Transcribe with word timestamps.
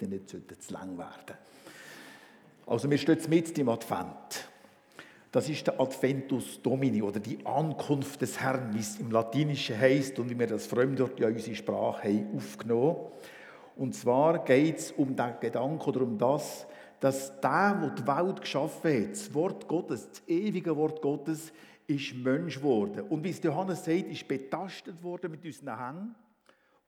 Predigten 0.00 0.10
nicht 0.48 0.62
zu 0.62 0.72
lang 0.72 0.96
werden 0.96 1.36
Also 2.66 2.90
wir 2.90 2.98
stehen 2.98 3.18
mit 3.28 3.58
im 3.58 3.68
Advent. 3.68 4.48
Das 5.32 5.48
ist 5.48 5.66
der 5.66 5.78
Adventus 5.78 6.60
Domini 6.60 7.02
oder 7.02 7.20
die 7.20 7.44
Ankunft 7.46 8.20
des 8.20 8.40
Herrn, 8.40 8.74
wie 8.74 8.80
es 8.80 8.98
im 8.98 9.12
Latinischen 9.12 9.78
heißt 9.78 10.18
und 10.18 10.28
wie 10.28 10.38
wir 10.38 10.48
das 10.48 10.66
Fremdwort 10.66 11.20
ja 11.20 11.28
in 11.28 11.36
unsere 11.36 11.54
Sprache 11.54 12.08
haben 12.08 12.36
aufgenommen. 12.36 12.96
Und 13.76 13.94
zwar 13.94 14.44
geht 14.44 14.78
es 14.78 14.92
um 14.92 15.14
den 15.14 15.34
Gedanken 15.40 15.88
oder 15.88 16.02
um 16.02 16.18
das, 16.18 16.66
dass 16.98 17.40
der, 17.40 17.78
der 17.80 17.90
die 17.90 18.06
Welt 18.06 18.40
geschaffen 18.40 18.92
hat, 18.92 19.12
das 19.12 19.32
Wort 19.32 19.68
Gottes, 19.68 20.08
das 20.10 20.22
ewige 20.26 20.76
Wort 20.76 21.00
Gottes, 21.00 21.52
ist 21.86 22.14
Mensch 22.14 22.56
geworden. 22.56 23.06
Und 23.08 23.22
wie 23.24 23.30
es 23.30 23.42
Johannes 23.42 23.84
sagt, 23.84 24.10
ist 24.10 24.26
betastet 24.26 25.02
worden 25.02 25.30
mit 25.30 25.44
unseren 25.44 25.78
Hängen 25.78 26.14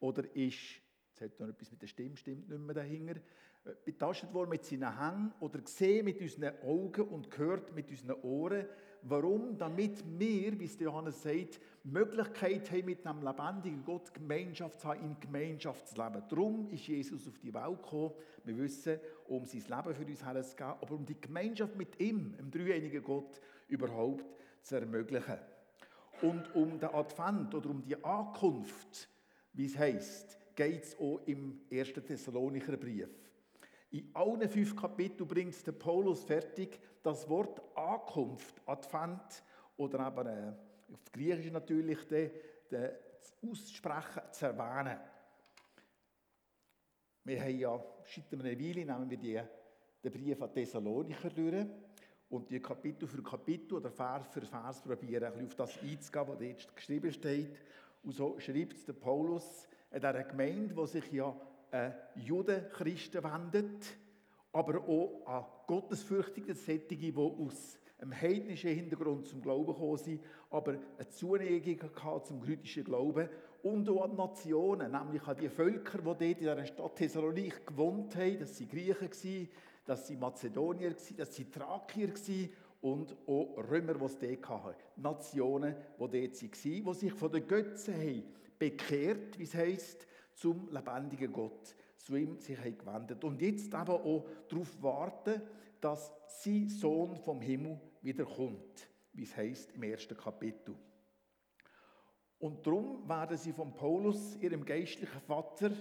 oder 0.00 0.24
ist, 0.34 0.81
hat 1.22 1.40
noch 1.40 1.48
etwas 1.48 1.70
mit 1.70 1.80
der 1.82 1.86
Stimme, 1.86 2.16
stimmt 2.16 2.48
nicht 2.48 2.60
mehr 2.60 2.74
dahinter, 2.74 3.16
äh, 3.64 3.70
betastet 3.84 4.32
worden 4.34 4.50
mit 4.50 4.64
seinen 4.64 4.98
Hängen 4.98 5.32
oder 5.40 5.60
gesehen 5.60 6.04
mit 6.04 6.20
unseren 6.20 6.52
Augen 6.62 7.02
und 7.02 7.30
gehört 7.30 7.74
mit 7.74 7.90
unseren 7.90 8.20
Ohren. 8.22 8.66
Warum? 9.02 9.56
Damit 9.56 10.02
wir, 10.18 10.58
wie 10.58 10.64
es 10.64 10.78
Johannes 10.78 11.22
sagt, 11.22 11.60
Möglichkeit 11.84 12.70
haben, 12.70 12.84
mit 12.84 13.06
einem 13.06 13.22
lebendigen 13.22 13.84
Gott 13.84 14.14
Gemeinschaft 14.14 14.80
zu 14.80 14.88
haben, 14.88 15.00
in 15.00 15.20
Gemeinschaft 15.20 15.88
zu 15.88 15.96
leben. 15.96 16.22
Darum 16.28 16.70
ist 16.70 16.86
Jesus 16.86 17.26
auf 17.26 17.38
die 17.38 17.52
Welt 17.52 17.82
gekommen. 17.82 18.12
Wir 18.44 18.58
wissen, 18.58 19.00
um 19.26 19.44
sein 19.44 19.62
Leben 19.62 19.94
für 19.94 20.04
uns 20.04 20.24
herzugeben, 20.24 20.74
aber 20.80 20.94
um 20.94 21.04
die 21.04 21.20
Gemeinschaft 21.20 21.76
mit 21.76 21.98
ihm, 22.00 22.36
dem 22.36 22.50
dreieinigen 22.50 23.02
Gott, 23.02 23.40
überhaupt 23.68 24.24
zu 24.62 24.76
ermöglichen. 24.76 25.38
Und 26.20 26.54
um 26.54 26.78
den 26.78 26.90
Advent 26.90 27.54
oder 27.54 27.70
um 27.70 27.82
die 27.82 28.02
Ankunft, 28.04 29.08
wie 29.52 29.66
es 29.66 29.76
heißt, 29.76 30.38
geht 30.54 30.84
es 30.84 30.98
auch 30.98 31.20
im 31.26 31.60
1. 31.70 31.92
Thessalonicher 32.06 32.76
Brief. 32.76 33.08
In 33.90 34.10
allen 34.14 34.48
fünf 34.48 34.74
Kapiteln 34.74 35.28
bringt 35.28 35.66
der 35.66 35.72
Paulus 35.72 36.24
fertig, 36.24 36.80
das 37.02 37.28
Wort 37.28 37.60
Ankunft, 37.76 38.60
Advent 38.66 39.42
oder 39.76 40.06
eben 40.06 40.26
äh, 40.26 40.52
auf 40.92 41.12
Griechisch 41.12 41.50
natürlich, 41.50 42.06
de, 42.08 42.30
de, 42.70 42.90
aussprechen, 43.42 44.22
zu 44.32 44.46
erwähnen. 44.46 44.98
Wir 47.24 47.40
haben 47.40 47.58
ja, 47.58 47.84
seit 48.04 48.32
einer 48.32 48.44
Weile 48.44 48.84
nehmen 48.84 49.10
wir 49.10 49.18
die, 49.18 49.40
den 50.02 50.12
Brief 50.12 50.40
an 50.40 50.52
Thessalonicher 50.52 51.30
durch 51.30 51.66
und 52.30 52.50
die 52.50 52.60
Kapitel 52.60 53.06
für 53.06 53.22
Kapitel 53.22 53.74
oder 53.74 53.90
Vers 53.90 54.26
für 54.28 54.40
Vers 54.40 54.80
probieren, 54.80 55.24
ein 55.24 55.32
bisschen 55.32 55.48
auf 55.48 55.54
das 55.54 55.78
einzugehen, 55.82 56.28
was 56.28 56.38
dort 56.38 56.76
geschrieben 56.76 57.12
steht. 57.12 57.56
Und 58.02 58.12
so 58.12 58.38
schreibt 58.40 58.88
der 58.88 58.94
Paulus 58.94 59.68
in 59.92 60.00
dieser 60.00 60.24
Gemeinde, 60.24 60.74
die 60.74 60.86
sich 60.86 61.12
ja 61.12 61.34
an 61.70 61.94
Judenchristen 62.16 63.22
wendet, 63.22 63.96
aber 64.52 64.80
auch 64.80 65.26
an 65.26 65.44
gottesfürchtige 65.66 66.54
Sättige, 66.54 67.12
die 67.12 67.16
aus 67.16 67.78
einem 67.98 68.20
heidnischen 68.20 68.70
Hintergrund 68.70 69.26
zum 69.26 69.40
Glauben 69.40 69.66
gekommen 69.66 69.96
sind, 69.96 70.20
aber 70.50 70.72
eine 70.98 71.08
Zuneigung 71.08 71.78
zum 72.24 72.44
jüdischen 72.44 72.84
Glauben 72.84 73.28
und 73.62 73.88
auch 73.88 74.04
an 74.04 74.16
Nationen, 74.16 74.90
nämlich 74.90 75.22
an 75.26 75.36
die 75.36 75.48
Völker, 75.48 75.98
die 75.98 76.04
dort 76.04 76.20
in 76.20 76.36
dieser 76.36 76.66
Stadt 76.66 76.96
Thessalonik 76.96 77.66
gewohnt 77.66 78.16
haben, 78.16 78.40
das 78.40 78.60
waren 78.60 78.68
Griechen, 78.68 79.48
waren 79.86 80.20
Mazedonier, 80.20 80.94
das 81.16 81.38
waren 81.38 81.52
Thrakier 81.52 82.12
und 82.80 83.16
auch 83.26 83.56
Römer, 83.70 83.94
die 83.94 84.04
es 84.04 84.18
dort 84.18 84.48
hatten. 84.48 84.76
Nationen, 84.96 85.76
die 85.96 85.98
dort 85.98 86.12
waren, 86.12 86.84
die 86.84 86.94
sich 86.94 87.12
von 87.12 87.32
den 87.32 87.46
Götzen 87.46 87.94
haben 87.94 88.24
bekehrt, 88.62 89.36
wie 89.40 89.42
es 89.42 89.54
heisst, 89.54 90.06
zum 90.34 90.70
lebendigen 90.70 91.32
Gott, 91.32 91.74
zu 91.96 92.14
ihm 92.14 92.38
sich 92.38 92.56
haben 92.56 92.78
gewendet. 92.78 93.24
Und 93.24 93.42
jetzt 93.42 93.74
eben 93.74 93.88
auch 93.88 94.24
darauf 94.48 94.80
warten, 94.80 95.42
dass 95.80 96.12
sein 96.28 96.68
Sohn 96.68 97.16
vom 97.16 97.40
Himmel 97.40 97.80
wiederkommt, 98.02 98.88
wie 99.14 99.24
es 99.24 99.36
heisst 99.36 99.72
im 99.72 99.82
ersten 99.82 100.16
Kapitel. 100.16 100.76
Und 102.38 102.64
darum 102.64 103.08
werden 103.08 103.36
sie 103.36 103.52
von 103.52 103.74
Paulus, 103.74 104.36
ihrem 104.36 104.64
geistlichen 104.64 105.20
Vater, 105.22 105.72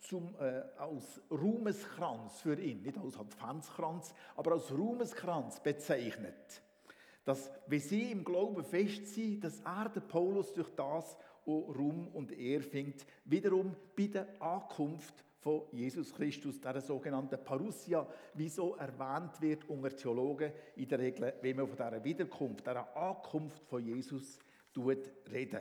zum, 0.00 0.34
äh, 0.40 0.62
als 0.78 1.20
Ruhmeskranz 1.30 2.40
für 2.40 2.58
ihn, 2.58 2.82
nicht 2.82 2.96
als 2.96 3.18
Adventskranz, 3.18 4.14
aber 4.34 4.52
als 4.52 4.72
Ruhmeskranz 4.72 5.60
bezeichnet. 5.60 6.62
Dass, 7.24 7.50
wenn 7.66 7.80
sie 7.80 8.12
im 8.12 8.24
Glauben 8.24 8.64
fest 8.64 9.08
sind, 9.08 9.44
dass 9.44 9.60
er, 9.60 9.90
der 9.90 10.00
Paulus, 10.00 10.54
durch 10.54 10.70
das 10.74 11.18
auch 11.46 11.74
Ruhm 11.74 12.08
und 12.08 12.32
Ehr 12.32 12.62
findet, 12.62 13.06
wiederum 13.24 13.74
bei 13.96 14.06
der 14.06 14.40
Ankunft 14.40 15.24
von 15.40 15.62
Jesus 15.72 16.12
Christus, 16.12 16.60
der 16.60 16.80
sogenannten 16.80 17.42
Parousia, 17.44 18.06
wie 18.32 18.48
so 18.48 18.76
erwähnt 18.76 19.40
wird 19.40 19.68
unter 19.68 19.94
Theologen 19.94 20.52
in 20.76 20.88
der 20.88 20.98
Regel, 20.98 21.34
wenn 21.42 21.56
man 21.56 21.66
von 21.66 21.76
dieser 21.76 22.02
Wiederkunft, 22.02 22.66
dieser 22.66 22.96
Ankunft 22.96 23.66
von 23.66 23.84
Jesus 23.84 24.38
reden. 25.30 25.60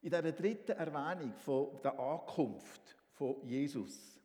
In 0.00 0.10
dieser 0.10 0.32
dritten 0.32 0.72
Erwähnung 0.72 1.32
von 1.34 1.80
der 1.82 1.98
Ankunft 1.98 2.96
von 3.12 3.36
Jesus. 3.46 4.20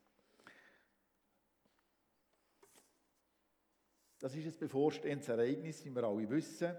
Das 4.20 4.34
ist 4.36 4.48
ein 4.48 4.60
bevorstehendes 4.60 5.28
Ereignis, 5.28 5.84
wie 5.84 5.94
wir 5.94 6.04
alle 6.04 6.30
wissen. 6.30 6.74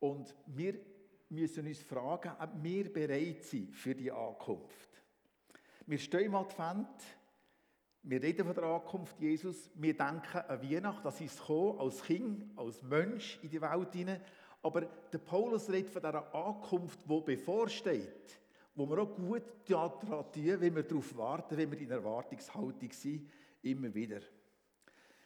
Und 0.00 0.34
wir 0.46 0.80
müssen 1.30 1.66
uns 1.66 1.82
fragen, 1.82 2.32
ob 2.38 2.50
wir 2.62 2.92
bereit 2.92 3.42
sind 3.44 3.74
für 3.74 3.94
die 3.94 4.10
Ankunft. 4.10 4.88
Wir 5.86 5.98
stehen 5.98 6.26
im 6.26 6.34
Advent, 6.34 6.88
wir 8.02 8.22
reden 8.22 8.46
von 8.46 8.54
der 8.54 8.64
Ankunft 8.64 9.20
Jesus, 9.20 9.70
wir 9.74 9.96
denken 9.96 10.38
an 10.38 10.62
Weihnachten, 10.62 11.02
das 11.04 11.20
ist 11.20 11.38
gekommen, 11.38 11.78
als 11.78 12.02
Kind, 12.02 12.44
als 12.56 12.82
Mensch 12.82 13.38
in 13.42 13.50
die 13.50 13.60
Welt 13.60 13.92
hinein. 13.92 14.20
Aber 14.62 14.82
der 14.82 15.18
Paulus 15.18 15.70
redet 15.70 15.90
von 15.90 16.02
dieser 16.02 16.34
Ankunft, 16.34 17.00
die 17.08 17.20
bevorsteht 17.20 18.40
wo 18.80 18.88
wir 18.88 18.98
auch 19.02 19.14
gut 19.14 19.42
daran 19.66 20.32
tun, 20.32 20.60
wenn 20.60 20.74
wir 20.74 20.82
darauf 20.82 21.16
warten, 21.16 21.56
wenn 21.56 21.70
wir 21.70 21.80
in 21.80 21.90
Erwartungshaltung 21.90 22.90
sind, 22.92 23.28
immer 23.62 23.92
wieder. 23.94 24.20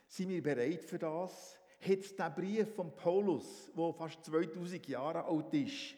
Sind 0.09 0.31
wir 0.31 0.43
bereit 0.43 0.85
für 0.85 0.99
das? 0.99 1.59
Hat 1.87 2.19
der 2.19 2.31
Brief 2.31 2.75
von 2.75 2.97
Paulus, 2.97 3.71
der 3.77 3.93
fast 3.93 4.25
2000 4.25 4.89
Jahre 4.89 5.25
alt 5.27 5.53
ist, 5.53 5.95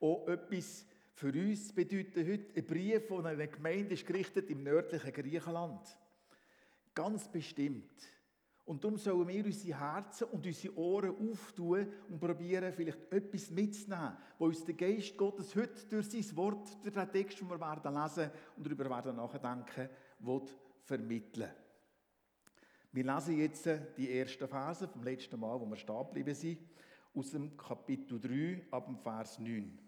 auch 0.00 0.26
etwas 0.26 0.84
für 1.12 1.32
uns 1.32 1.72
bedeutet 1.72 2.26
heute? 2.26 2.56
Ein 2.56 2.66
Brief 2.66 3.06
von 3.06 3.24
einer 3.24 3.46
Gemeinde 3.46 3.94
ist 3.94 4.04
gerichtet 4.04 4.50
im 4.50 4.64
nördlichen 4.64 5.12
Griechenland. 5.12 5.96
Ganz 6.92 7.30
bestimmt. 7.30 8.02
Und 8.64 8.82
darum 8.82 8.98
sollen 8.98 9.28
wir 9.28 9.44
unsere 9.44 9.78
Herzen 9.78 10.24
und 10.24 10.44
unsere 10.44 10.76
Ohren 10.76 11.30
auftun 11.30 11.86
und 12.08 12.18
probieren, 12.18 12.72
vielleicht 12.72 13.12
etwas 13.12 13.50
mitzunehmen, 13.50 14.16
wo 14.40 14.46
uns 14.46 14.64
der 14.64 14.74
Geist 14.74 15.16
Gottes 15.16 15.54
heute 15.54 15.86
durch 15.88 16.10
sein 16.10 16.36
Wort, 16.36 16.76
durch 16.82 16.94
den 16.94 17.12
Text, 17.12 17.40
den 17.40 17.48
wir 17.48 17.60
werden 17.60 17.94
lesen 17.94 18.30
und 18.56 18.66
darüber 18.66 18.90
werden 18.90 19.14
nachdenken, 19.14 19.88
will 20.18 20.42
vermitteln. 20.82 21.50
Wir 22.90 23.04
lesen 23.04 23.38
jetzt 23.38 23.68
die 23.98 24.18
ersten 24.18 24.48
Verse 24.48 24.88
vom 24.88 25.02
letzten 25.02 25.38
Mal, 25.38 25.60
wo 25.60 25.66
wir 25.66 25.76
stehen 25.76 26.06
geblieben 26.06 26.34
sind, 26.34 26.58
aus 27.14 27.30
dem 27.32 27.54
Kapitel 27.56 28.18
3 28.18 28.66
ab 28.70 28.86
dem 28.86 28.96
Vers 28.96 29.38
9. 29.38 29.78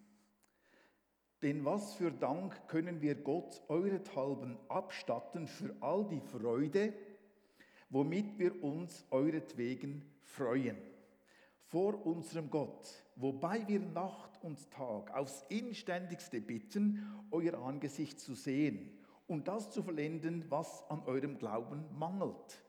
Denn 1.42 1.64
was 1.64 1.94
für 1.94 2.10
Dank 2.10 2.68
können 2.68 3.00
wir 3.00 3.14
Gott 3.14 3.62
eurethalben 3.68 4.58
abstatten 4.68 5.46
für 5.46 5.74
all 5.80 6.06
die 6.08 6.20
Freude, 6.20 6.92
womit 7.88 8.38
wir 8.38 8.62
uns 8.62 9.06
euretwegen 9.10 10.04
freuen. 10.20 10.76
Vor 11.68 12.04
unserem 12.04 12.50
Gott, 12.50 13.02
wobei 13.16 13.66
wir 13.66 13.80
Nacht 13.80 14.42
und 14.42 14.70
Tag 14.70 15.14
aufs 15.16 15.46
inständigste 15.48 16.42
bitten, 16.42 17.26
euer 17.30 17.54
Angesicht 17.54 18.20
zu 18.20 18.34
sehen 18.34 18.90
und 19.26 19.48
das 19.48 19.70
zu 19.70 19.82
vollenden, 19.82 20.44
was 20.50 20.84
an 20.90 21.02
eurem 21.06 21.38
Glauben 21.38 21.84
mangelt. 21.98 22.62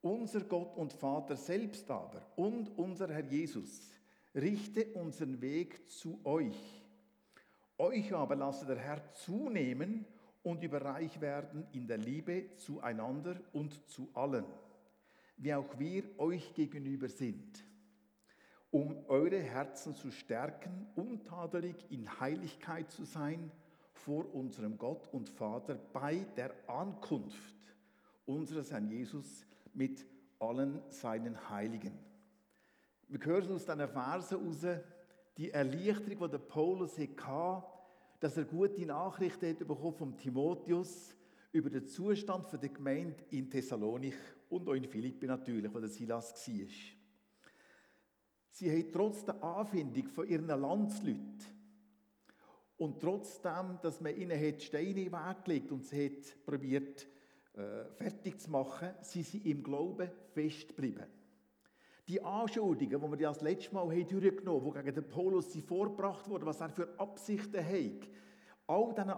Unser 0.00 0.42
Gott 0.42 0.76
und 0.76 0.92
Vater 0.92 1.36
selbst 1.36 1.90
aber 1.90 2.24
und 2.36 2.70
unser 2.78 3.08
Herr 3.08 3.24
Jesus 3.24 3.90
richte 4.34 4.86
unseren 4.94 5.40
Weg 5.40 5.90
zu 5.90 6.20
euch. 6.24 6.84
Euch 7.78 8.12
aber 8.12 8.36
lasse 8.36 8.66
der 8.66 8.78
Herr 8.78 9.12
zunehmen 9.14 10.04
und 10.42 10.62
überreich 10.62 11.20
werden 11.20 11.66
in 11.72 11.86
der 11.86 11.98
Liebe 11.98 12.54
zueinander 12.56 13.40
und 13.52 13.88
zu 13.88 14.08
allen, 14.14 14.44
wie 15.36 15.54
auch 15.54 15.78
wir 15.78 16.04
euch 16.18 16.54
gegenüber 16.54 17.08
sind, 17.08 17.64
um 18.70 19.04
eure 19.08 19.40
Herzen 19.40 19.94
zu 19.94 20.10
stärken, 20.12 20.86
untadelig 20.94 21.76
in 21.90 22.20
Heiligkeit 22.20 22.90
zu 22.90 23.04
sein 23.04 23.50
vor 23.92 24.32
unserem 24.32 24.78
Gott 24.78 25.08
und 25.12 25.28
Vater 25.28 25.74
bei 25.74 26.24
der 26.36 26.52
Ankunft 26.68 27.56
unseres 28.26 28.70
Herrn 28.70 28.88
Jesus 28.88 29.44
mit 29.78 30.04
allen 30.40 30.82
seinen 30.90 31.48
Heiligen. 31.48 31.96
Wir 33.06 33.24
hören 33.24 33.52
aus 33.52 33.64
diesen 33.64 33.88
Versen 33.88 34.38
heraus, 34.40 34.82
die 35.36 35.50
Erleichterung, 35.50 36.18
die 36.26 36.30
der 36.30 36.38
Paulus 36.38 36.98
hatte, 36.98 37.64
dass 38.20 38.36
er 38.36 38.44
gute 38.44 38.84
Nachrichten 38.84 39.50
hat 39.50 39.58
bekommen 39.60 39.94
vom 39.94 40.16
Timotheus 40.16 41.14
über 41.52 41.70
den 41.70 41.86
Zustand 41.86 42.52
der 42.52 42.68
Gemeinde 42.68 43.24
in 43.30 43.48
Thessalonik 43.48 44.16
und 44.50 44.68
auch 44.68 44.74
in 44.74 44.84
Philippi 44.84 45.26
natürlich, 45.26 45.72
wo 45.72 45.78
der 45.78 45.88
Silas 45.88 46.32
war. 46.32 46.68
Sie 48.50 48.70
haben 48.70 48.92
trotz 48.92 49.24
der 49.24 49.42
Anfindung 49.42 50.08
von 50.08 50.28
ihren 50.28 50.48
Landsleuten 50.48 51.38
und 52.76 53.00
trotzdem, 53.00 53.78
dass 53.80 54.00
man 54.00 54.16
ihnen 54.16 54.60
Steine 54.60 54.88
in 54.88 54.96
den 54.96 55.12
Weg 55.12 55.44
gelegt 55.44 55.70
und 55.70 55.84
sie 55.84 56.06
hat 56.06 56.44
probiert 56.44 57.06
äh, 57.58 57.84
fertig 57.96 58.40
zu 58.40 58.50
machen, 58.50 58.90
sind 59.00 59.26
sie 59.26 59.50
im 59.50 59.64
Glauben 59.64 60.08
festgeblieben. 60.32 61.06
Die 62.06 62.22
Anschuldigungen, 62.22 63.10
die 63.10 63.18
wir 63.18 63.28
das 63.28 63.40
letzte 63.40 63.74
Mal 63.74 63.90
haben 63.90 64.06
durchgenommen 64.06 64.64
haben, 64.64 64.74
die 64.74 64.92
gegen 64.92 64.94
den 64.94 65.08
Paulus 65.08 65.56
vorgebracht 65.66 66.28
wurden, 66.28 66.46
was 66.46 66.60
er 66.60 66.70
für 66.70 66.88
Absichten 66.98 67.62
hat, 67.62 68.08
all 68.68 68.94
diesen 68.94 69.12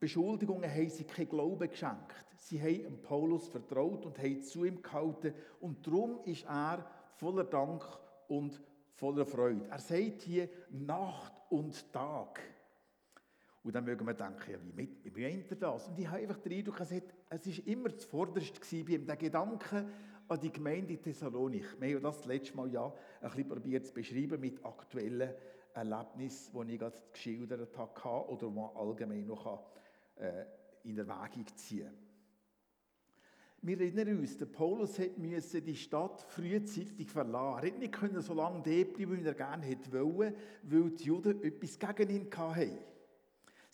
Beschuldigungen 0.00 0.70
haben 0.70 0.88
sie 0.88 1.04
keinen 1.04 1.28
Glauben 1.28 1.68
geschenkt. 1.68 2.24
Sie 2.36 2.60
haben 2.60 3.00
Paulus 3.02 3.48
vertraut 3.48 4.06
und 4.06 4.18
haben 4.18 4.42
zu 4.42 4.64
ihm 4.64 4.82
gehalten. 4.82 5.34
Und 5.60 5.86
darum 5.86 6.20
ist 6.24 6.46
er 6.46 6.84
voller 7.16 7.44
Dank 7.44 7.84
und 8.28 8.60
voller 8.94 9.26
Freude. 9.26 9.66
Er 9.68 9.78
sagt 9.78 10.22
hier 10.22 10.48
Nacht 10.70 11.32
und 11.50 11.92
Tag. 11.92 12.40
Und 13.64 13.74
dann 13.74 13.84
mögen 13.84 14.06
wir 14.06 14.12
denken, 14.12 14.52
ja, 14.52 14.58
wie, 14.76 14.88
wie 15.04 15.22
meint 15.22 15.50
er 15.50 15.56
das? 15.56 15.88
Und 15.88 15.98
ich 15.98 16.06
habe 16.06 16.18
einfach 16.18 16.38
den 16.38 16.52
Eindruck, 16.52 16.80
es 16.80 16.90
war 16.92 17.66
immer 17.66 17.96
zuvorderst 17.96 18.60
bei 18.60 18.76
ihm, 18.76 19.06
der 19.06 19.16
Gedanke 19.16 19.86
an 20.28 20.40
die 20.40 20.52
Gemeinde 20.52 20.92
in 20.92 21.02
Thessalonik. 21.02 21.80
Wir 21.80 21.96
haben 21.96 22.02
das 22.02 22.26
letzte 22.26 22.56
Mal 22.56 22.70
ja 22.70 22.92
ein 23.22 23.30
bisschen 23.30 23.48
probiert 23.48 23.86
zu 23.86 23.94
beschreiben 23.94 24.38
mit 24.38 24.62
aktuellen 24.64 25.30
Erlebnissen, 25.72 26.66
die 26.66 26.74
ich 26.74 26.78
gerade 26.78 26.98
geschildert 27.10 27.76
habe 27.78 28.28
oder 28.28 28.48
die 28.48 28.54
man 28.54 28.76
allgemein 28.76 29.26
noch 29.26 29.64
äh, 30.16 30.44
in 30.84 30.98
Erwägung 30.98 31.46
ziehen 31.56 31.86
kann. 31.86 32.04
Wir 33.62 33.80
erinnern 33.80 34.18
uns, 34.18 34.36
der 34.36 34.44
Paulus 34.44 35.00
musste 35.16 35.62
die 35.62 35.74
Stadt 35.74 36.20
frühzeitig 36.28 37.08
verlassen. 37.08 37.80
Er 37.80 37.90
konnte 37.90 38.16
nicht 38.16 38.26
so 38.26 38.34
lange 38.34 38.62
dort 38.62 38.92
bleiben, 38.92 39.22
wie 39.22 39.26
er 39.26 39.32
gerne 39.32 39.64
hätte 39.64 39.90
wollen, 39.90 40.34
weil 40.64 40.90
die 40.90 41.04
Juden 41.04 41.42
etwas 41.42 41.78
gegen 41.78 42.10
ihn 42.10 42.30
hatten. 42.30 42.78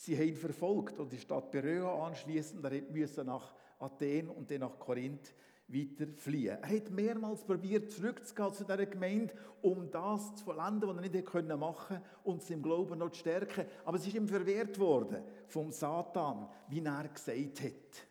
Sie 0.02 0.17
haben 0.17 0.29
ihn 0.29 0.37
verfolgt 0.37 0.99
und 0.99 1.12
die 1.12 1.19
Stadt 1.19 1.50
Beröa 1.50 2.06
anschließend. 2.06 2.64
Er 2.64 2.82
musste 2.91 3.23
nach 3.23 3.55
Athen 3.79 4.31
und 4.31 4.50
dann 4.50 4.61
nach 4.61 4.79
Korinth 4.79 5.35
weiter 5.69 6.06
fliehen. 6.17 6.56
Er 6.58 6.75
hat 6.75 6.91
mehrmals 6.91 7.44
probiert, 7.44 7.91
zurückzugehen 7.91 8.55
zu 8.55 8.64
dieser 8.64 8.87
Gemeinde, 8.87 9.35
um 9.61 9.91
das 9.91 10.37
zu 10.37 10.44
vollenden, 10.44 10.88
was 10.88 10.97
er 10.97 11.02
nicht 11.02 11.49
machen 11.58 11.97
konnte 11.97 12.02
und 12.25 12.43
sie 12.43 12.55
im 12.55 12.62
Glauben 12.62 12.99
noch 12.99 13.11
zu 13.11 13.19
stärken. 13.19 13.67
Aber 13.85 13.99
es 13.99 14.06
ist 14.06 14.14
ihm 14.14 14.26
verwehrt 14.26 14.79
worden 14.79 15.23
vom 15.49 15.70
Satan, 15.70 16.49
wie 16.69 16.82
er 16.82 17.06
gesagt 17.06 17.62
hat. 17.62 18.06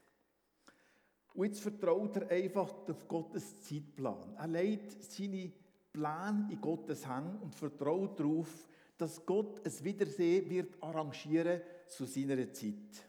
Und 1.33 1.45
jetzt 1.47 1.59
vertraut 1.59 2.17
er 2.17 2.29
einfach 2.29 2.71
auf 2.87 3.07
Gottes 3.07 3.63
Zeitplan. 3.63 4.35
Er 4.37 4.47
legt 4.47 5.01
seine 5.11 5.51
Pläne 5.91 6.49
in 6.51 6.61
Gottes 6.61 7.07
Hand 7.07 7.41
und 7.41 7.55
vertraut 7.55 8.19
darauf, 8.19 8.67
dass 8.99 9.25
Gott 9.25 9.61
es 9.63 9.83
Wiedersehen 9.83 10.49
wird 10.49 10.83
arrangieren 10.83 11.61
zu 11.87 12.05
seiner 12.05 12.51
Zeit. 12.53 13.07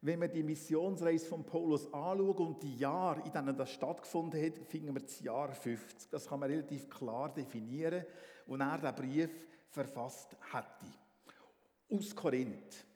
Wenn 0.00 0.18
wir 0.18 0.28
die 0.28 0.42
Missionsreise 0.42 1.26
von 1.26 1.44
Paulus 1.44 1.84
anschauen 1.92 2.46
und 2.46 2.62
die 2.62 2.78
Jahre, 2.78 3.20
in 3.20 3.32
denen 3.32 3.54
das 3.54 3.70
stattgefunden 3.70 4.42
hat, 4.42 4.58
finden 4.66 4.94
wir 4.94 5.02
das 5.02 5.20
Jahr 5.20 5.52
50. 5.52 6.08
Das 6.10 6.26
kann 6.26 6.40
man 6.40 6.50
relativ 6.50 6.88
klar 6.88 7.32
definieren, 7.34 8.06
wo 8.46 8.56
er 8.56 8.78
den 8.78 8.94
Brief 8.94 9.30
verfasst 9.68 10.34
hatte. 10.52 10.86
Aus 11.90 12.16
Korinth. 12.16 12.86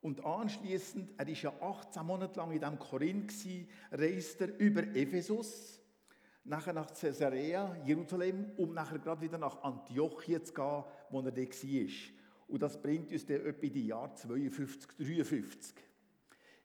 Und 0.00 0.24
anschließend, 0.24 1.10
er 1.16 1.28
ist 1.28 1.42
ja 1.42 1.52
18 1.60 2.04
Monate 2.04 2.40
lang 2.40 2.50
in 2.50 2.58
diesem 2.58 2.78
Korinth 2.78 3.28
gewesen, 3.28 3.68
reist 3.92 4.40
er 4.40 4.58
über 4.58 4.82
Ephesus, 4.96 5.80
nachher 6.48 6.72
nach 6.72 6.92
Caesarea, 6.92 7.76
Jerusalem, 7.84 8.52
um 8.56 8.72
nachher 8.72 8.98
gerade 8.98 9.20
wieder 9.20 9.38
nach 9.38 9.62
Antiochien 9.62 10.44
zu 10.44 10.52
gehen, 10.52 10.84
wo 11.10 11.20
er 11.20 11.30
da 11.30 11.42
war. 11.42 11.88
Und 12.48 12.62
das 12.62 12.80
bringt 12.80 13.12
uns 13.12 13.26
dann 13.26 13.44
etwa 13.44 13.66
in 13.66 13.72
die 13.72 13.86
Jahre 13.86 14.14
52, 14.14 14.90
53. 14.96 15.74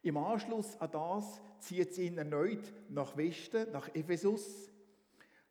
Im 0.04 0.18
Anschluss 0.18 0.80
an 0.80 0.92
das 0.92 1.42
zieht 1.60 1.92
es 1.92 1.98
ihn 1.98 2.18
erneut 2.18 2.74
nach 2.90 3.16
Westen, 3.16 3.72
nach 3.72 3.94
Ephesus. 3.94 4.70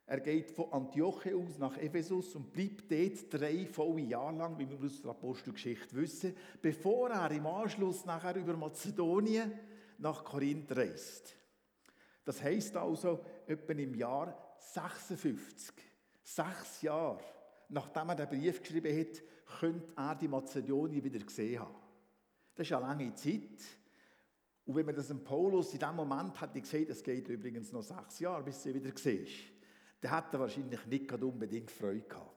Er 0.06 0.20
geht 0.20 0.50
von 0.50 0.72
Antioche 0.72 1.34
aus 1.36 1.58
nach 1.58 1.78
Ephesus 1.78 2.34
und 2.34 2.52
bleibt 2.52 2.90
dort 2.90 3.32
drei 3.32 3.66
volle 3.66 4.02
Jahre 4.02 4.36
lang, 4.36 4.58
wie 4.58 4.68
wir 4.68 4.78
aus 4.84 5.00
der 5.00 5.12
Apostelgeschichte 5.12 5.94
wissen, 5.96 6.34
bevor 6.60 7.10
er 7.10 7.30
im 7.30 7.46
Anschluss 7.46 8.04
nachher 8.04 8.36
über 8.36 8.56
Mazedonien 8.56 9.52
nach 9.98 10.24
Korinth 10.24 10.74
reist. 10.76 11.34
Das 12.24 12.42
heißt 12.42 12.76
also, 12.76 13.24
etwa 13.46 13.72
im 13.72 13.94
Jahr 13.94 14.56
56, 14.58 15.74
sechs 16.22 16.82
Jahre, 16.82 17.20
nachdem 17.68 18.10
er 18.10 18.14
den 18.14 18.28
Brief 18.28 18.60
geschrieben 18.60 18.98
hat, 18.98 19.22
könnte 19.58 19.92
er 19.96 20.14
die 20.14 20.28
Mazedonien 20.28 21.02
wieder 21.02 21.18
gesehen 21.18 21.60
haben. 21.60 21.74
Das 22.54 22.66
ist 22.66 22.72
eine 22.72 22.86
lange 22.86 23.14
Zeit. 23.14 23.60
Und 24.64 24.76
wenn 24.76 24.86
man 24.86 24.94
das 24.94 25.10
im 25.10 25.24
Paulus 25.24 25.72
in 25.72 25.80
dem 25.80 25.96
Moment 25.96 26.40
hat 26.40 26.54
gesagt, 26.54 26.90
es 26.90 27.02
geht 27.02 27.28
übrigens 27.28 27.72
noch 27.72 27.82
sechs 27.82 28.20
Jahre, 28.20 28.44
bis 28.44 28.62
sie 28.62 28.74
wieder 28.74 28.92
siehst, 28.96 29.50
dann 30.00 30.12
hat 30.12 30.32
er 30.32 30.40
wahrscheinlich 30.40 30.86
nicht 30.86 31.12
unbedingt 31.12 31.70
Freude 31.70 32.02
gehabt. 32.02 32.30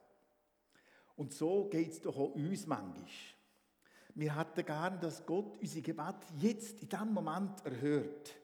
Und 1.15 1.33
so 1.33 1.65
geht 1.69 1.91
es 1.91 2.01
doch 2.01 2.17
auch 2.17 2.33
uns 2.35 2.65
manchmal. 2.65 3.05
Wir 4.15 4.37
hätten 4.37 4.65
gern, 4.65 4.99
dass 4.99 5.25
Gott 5.25 5.57
unsere 5.59 5.81
Gebet 5.81 6.15
jetzt 6.37 6.81
in 6.81 6.89
diesem 6.89 7.13
Moment 7.13 7.65
erhört 7.65 8.35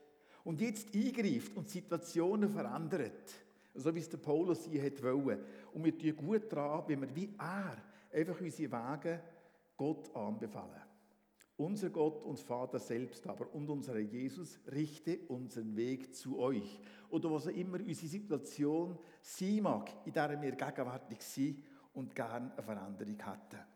und 0.44 0.62
jetzt 0.62 0.94
eingreift 0.94 1.56
und 1.56 1.70
Situationen 1.70 2.50
verändert, 2.50 3.34
so 3.74 3.94
wie 3.94 4.00
es 4.00 4.10
der 4.10 4.18
Paulus 4.18 4.66
hier 4.66 4.84
hat 4.84 5.02
wollen. 5.02 5.40
Und 5.74 5.84
wir 5.84 5.98
tun 5.98 6.16
gut 6.16 6.52
daran, 6.52 6.84
wenn 6.88 7.02
wir 7.02 7.16
wie 7.16 7.30
er 7.38 7.78
einfach 8.12 8.40
unsere 8.42 8.72
Wege 8.72 9.22
Gott 9.78 10.16
anbefallen. 10.16 10.82
Unser 11.58 11.92
Gott 11.92 12.24
und 12.24 12.40
Vater 12.40 12.80
selbst 12.80 13.28
aber 13.28 13.54
und 13.54 13.70
unser 13.70 14.00
Jesus 14.00 14.60
richte 14.72 15.20
unseren 15.28 15.76
Weg 15.76 16.16
zu 16.16 16.40
euch. 16.40 16.80
Oder 17.10 17.32
was 17.32 17.48
auch 17.48 17.52
immer 17.52 17.80
unsere 17.80 18.08
Situation 18.08 18.98
sein 19.22 19.62
mag, 19.62 19.92
in 20.06 20.14
der 20.14 20.42
wir 20.42 20.52
gegenwärtig 20.54 21.22
sind 21.22 21.64
und 21.94 22.16
gerne 22.16 22.52
eine 22.54 22.64
Veränderung 22.64 23.18
hätten. 23.20 23.71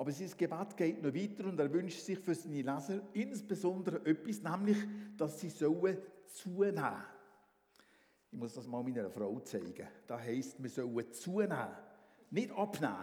Aber 0.00 0.12
sein 0.12 0.30
Gebet 0.34 0.78
geht 0.78 1.02
noch 1.02 1.12
weiter 1.12 1.44
und 1.44 1.60
er 1.60 1.70
wünscht 1.70 2.00
sich 2.00 2.18
für 2.18 2.34
seine 2.34 2.62
Leser 2.62 3.02
insbesondere 3.12 3.96
etwas, 4.06 4.40
nämlich, 4.40 4.78
dass 5.14 5.38
sie 5.38 5.50
sollen 5.50 5.98
zunehmen. 6.24 7.04
Ich 8.32 8.38
muss 8.38 8.54
das 8.54 8.66
mal 8.66 8.82
meiner 8.82 9.10
Frau 9.10 9.38
zeigen. 9.40 9.86
Da 10.06 10.18
heißt, 10.18 10.62
wir 10.62 10.70
sollen 10.70 11.12
zunehmen, 11.12 11.68
nicht 12.30 12.50
abnehmen. 12.50 12.96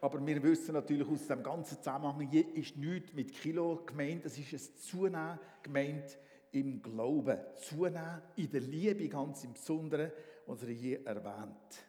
Aber 0.00 0.26
wir 0.26 0.42
wissen 0.42 0.74
natürlich 0.74 1.08
aus 1.08 1.28
dem 1.28 1.44
ganzen 1.44 1.78
Zusammenhang, 1.78 2.28
hier 2.28 2.52
ist 2.56 2.76
nichts 2.76 3.12
mit 3.12 3.32
Kilo 3.32 3.84
gemeint, 3.86 4.24
es 4.24 4.36
ist 4.36 4.52
ein 4.52 4.76
Zunehmen 4.78 5.38
gemeint 5.62 6.18
im 6.50 6.82
Glauben. 6.82 7.38
Zunehmen 7.54 8.20
in 8.34 8.50
der 8.50 8.62
Liebe 8.62 9.08
ganz 9.08 9.44
im 9.44 9.52
Besonderen, 9.52 10.10
was 10.46 10.64
er 10.64 10.70
hier 10.70 11.06
erwähnt. 11.06 11.86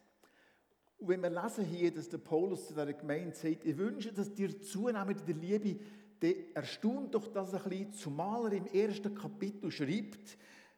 Und 1.02 1.08
wenn 1.08 1.24
wir 1.24 1.32
lesen 1.32 1.66
hier, 1.66 1.92
dass 1.92 2.10
der 2.10 2.20
Paulus 2.20 2.68
zu 2.68 2.74
dieser 2.74 2.94
Gemeinde 2.94 3.36
sagt, 3.36 3.66
ich 3.66 3.76
wünsche, 3.76 4.14
dass 4.14 4.32
dir 4.36 4.62
zunehmen 4.62 5.18
in 5.18 5.26
der 5.26 5.36
Liebe, 5.36 5.80
dann 6.20 6.36
erstaunt 6.54 7.16
doch 7.16 7.28
das 7.34 7.56
ein 7.56 7.64
bisschen, 7.64 7.94
zumal 7.94 8.46
er 8.46 8.60
im 8.60 8.68
ersten 8.68 9.16
Kapitel 9.16 9.72
schreibt, 9.72 10.38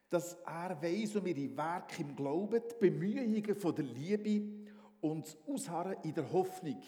dass 0.09 0.37
er 0.45 0.81
weiss 0.81 1.17
um 1.17 1.25
ihre 1.25 1.57
Werke 1.57 2.03
im 2.03 2.15
Glauben, 2.15 2.61
die 2.71 2.89
Bemühungen 2.89 3.53
von 3.53 3.75
der 3.75 3.83
Liebe 3.83 4.63
und 5.01 5.25
das 5.25 5.37
Ausharren 5.45 5.97
in 6.03 6.13
der 6.13 6.31
Hoffnung. 6.31 6.81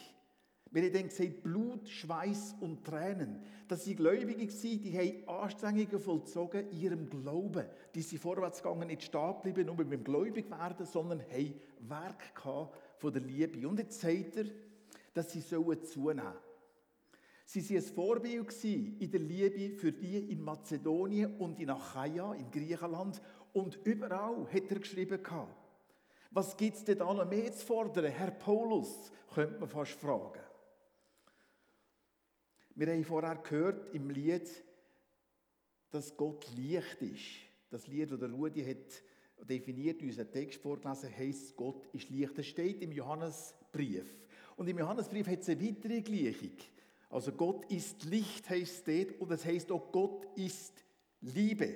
Wir 0.72 0.84
haben 0.84 0.94
dann 0.94 1.10
gesagt, 1.10 1.44
Blut, 1.44 1.90
Schweiß 1.90 2.56
und 2.62 2.86
Tränen. 2.86 3.42
Das 3.68 3.84
sind 3.84 3.98
Gläubige, 3.98 4.48
die 4.48 4.98
haben 4.98 5.42
Anstrengungen 5.44 6.00
vollzogen 6.00 6.70
in 6.70 6.80
ihrem 6.80 7.10
Glauben. 7.10 7.66
Die 7.94 8.02
sind 8.02 8.22
vorwärts 8.22 8.64
gegangen, 8.64 8.88
nicht 8.88 9.04
stehen 9.04 9.36
geblieben, 9.44 9.66
nur 9.66 9.76
beim 9.76 10.04
Gläubig 10.06 10.50
werden, 10.50 10.86
sondern 10.86 11.22
haben 11.22 11.60
Werk 11.82 12.34
gehabt 12.34 12.74
von 12.98 13.14
der 13.14 13.22
Liebe. 13.22 13.68
Und 13.68 13.80
jetzt 13.80 14.00
sagt 14.00 14.38
er, 14.38 14.46
dass 15.14 15.32
sie 15.32 15.42
zunehmen 15.42 15.86
sollen. 15.86 16.22
Sie 17.46 17.70
waren 17.70 17.78
ein 17.78 17.94
Vorbild 17.94 18.64
in 18.64 19.12
der 19.12 19.20
Liebe 19.20 19.78
für 19.78 19.92
die 19.92 20.32
in 20.32 20.42
Mazedonien 20.42 21.38
und 21.38 21.60
in 21.60 21.70
Achaia, 21.70 22.34
in 22.34 22.50
Griechenland. 22.50 23.22
Und 23.54 23.80
überall 23.86 24.48
hat 24.52 24.72
er 24.72 24.80
geschrieben. 24.80 25.20
Was 26.32 26.58
gibt 26.58 26.76
es 26.76 26.84
denn 26.84 26.98
da 26.98 27.26
mehr 27.26 27.54
zu 27.54 27.66
fordern? 27.66 28.12
Herr 28.12 28.32
Paulus, 28.32 29.12
könnte 29.34 29.60
man 29.60 29.70
fast 29.70 29.94
fragen. 29.94 30.42
Wir 32.74 32.88
haben 32.88 33.06
vorher 33.06 33.36
gehört 33.36 33.94
im 33.94 34.10
Lied, 34.10 34.50
dass 35.92 36.18
Gott 36.18 36.46
Licht 36.58 37.02
ist. 37.02 37.46
Das 37.70 37.88
Lied, 37.88 38.12
das 38.12 38.32
Rudi 38.32 38.66
hat 38.66 39.02
definiert, 39.44 40.02
unseren 40.02 40.32
Text 40.32 40.62
vorgelesen, 40.62 41.10
heisst, 41.16 41.56
Gott 41.56 41.88
ist 41.94 42.10
Licht. 42.10 42.38
Das 42.38 42.46
steht 42.46 42.82
im 42.82 42.92
Johannesbrief. 42.92 44.14
Und 44.56 44.68
im 44.68 44.80
Johannesbrief 44.80 45.28
hat 45.28 45.42
es 45.42 45.50
eine 45.50 45.62
weitere 45.62 46.02
Gleichung. 46.02 46.58
Also 47.10 47.32
Gott 47.32 47.66
ist 47.72 48.06
Licht, 48.06 48.50
heißt 48.50 48.88
es 48.88 49.08
dort, 49.08 49.22
und 49.22 49.30
das 49.32 49.46
heißt 49.46 49.72
auch 49.72 49.92
Gott 49.92 50.26
ist 50.36 50.84
Liebe. 51.22 51.76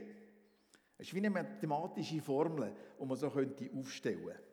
Es 0.97 1.07
ist 1.07 1.13
wie 1.13 1.19
eine 1.19 1.29
mathematische 1.29 2.21
Formel, 2.21 2.75
die 2.99 3.05
man 3.05 3.17
so 3.17 3.27
aufstellen 3.27 4.25
könnte. 4.25 4.43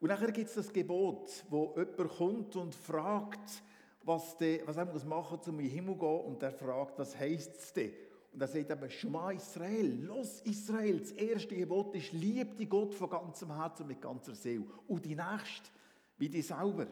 Und 0.00 0.08
nachher 0.08 0.32
gibt 0.32 0.48
es 0.48 0.54
das 0.54 0.72
Gebot, 0.72 1.44
wo 1.48 1.74
jemand 1.76 2.10
kommt 2.16 2.56
und 2.56 2.74
fragt, 2.74 3.62
was, 4.02 4.36
de, 4.36 4.62
was 4.66 4.76
er 4.76 4.86
machen 5.04 5.38
muss, 5.38 5.48
um 5.48 5.58
in 5.60 5.66
den 5.66 5.74
Himmel 5.74 5.94
zu 5.94 6.00
gehen. 6.00 6.20
Und 6.20 6.42
er 6.42 6.52
fragt, 6.52 6.98
was 6.98 7.18
heisst 7.18 7.56
es 7.56 7.72
denn? 7.72 7.92
Und 8.36 8.42
er 8.42 8.48
sagt 8.48 8.70
eben, 8.70 8.90
Schma 8.90 9.30
Israel, 9.30 10.04
los 10.04 10.42
Israel, 10.42 11.00
das 11.00 11.12
erste 11.12 11.56
Gebot 11.56 11.94
ist, 11.94 12.12
lieb 12.12 12.58
die 12.58 12.68
Gott 12.68 12.92
von 12.92 13.08
ganzem 13.08 13.56
Herzen 13.56 13.84
und 13.84 13.88
mit 13.88 14.02
ganzer 14.02 14.34
Seele. 14.34 14.66
Und 14.86 15.06
die 15.06 15.14
nächste, 15.14 15.70
wie 16.18 16.28
die 16.28 16.42
selber. 16.42 16.86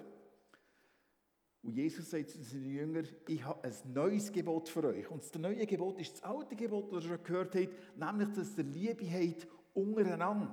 Und 1.62 1.76
Jesus 1.76 2.08
sagt 2.08 2.30
zu 2.30 2.42
seinen 2.42 2.70
Jüngern, 2.70 3.06
ich 3.28 3.44
habe 3.44 3.62
ein 3.62 3.92
neues 3.92 4.32
Gebot 4.32 4.70
für 4.70 4.84
euch. 4.84 5.10
Und 5.10 5.22
das 5.22 5.34
neue 5.34 5.66
Gebot 5.66 6.00
ist 6.00 6.14
das 6.14 6.22
alte 6.22 6.56
Gebot, 6.56 6.90
das 6.90 7.04
ihr 7.04 7.10
schon 7.10 7.22
gehört 7.22 7.54
habt, 7.56 7.98
nämlich, 7.98 8.28
dass 8.34 8.56
ihr 8.56 8.64
Liebe 8.64 9.04
habt 9.04 9.46
untereinander. 9.74 10.48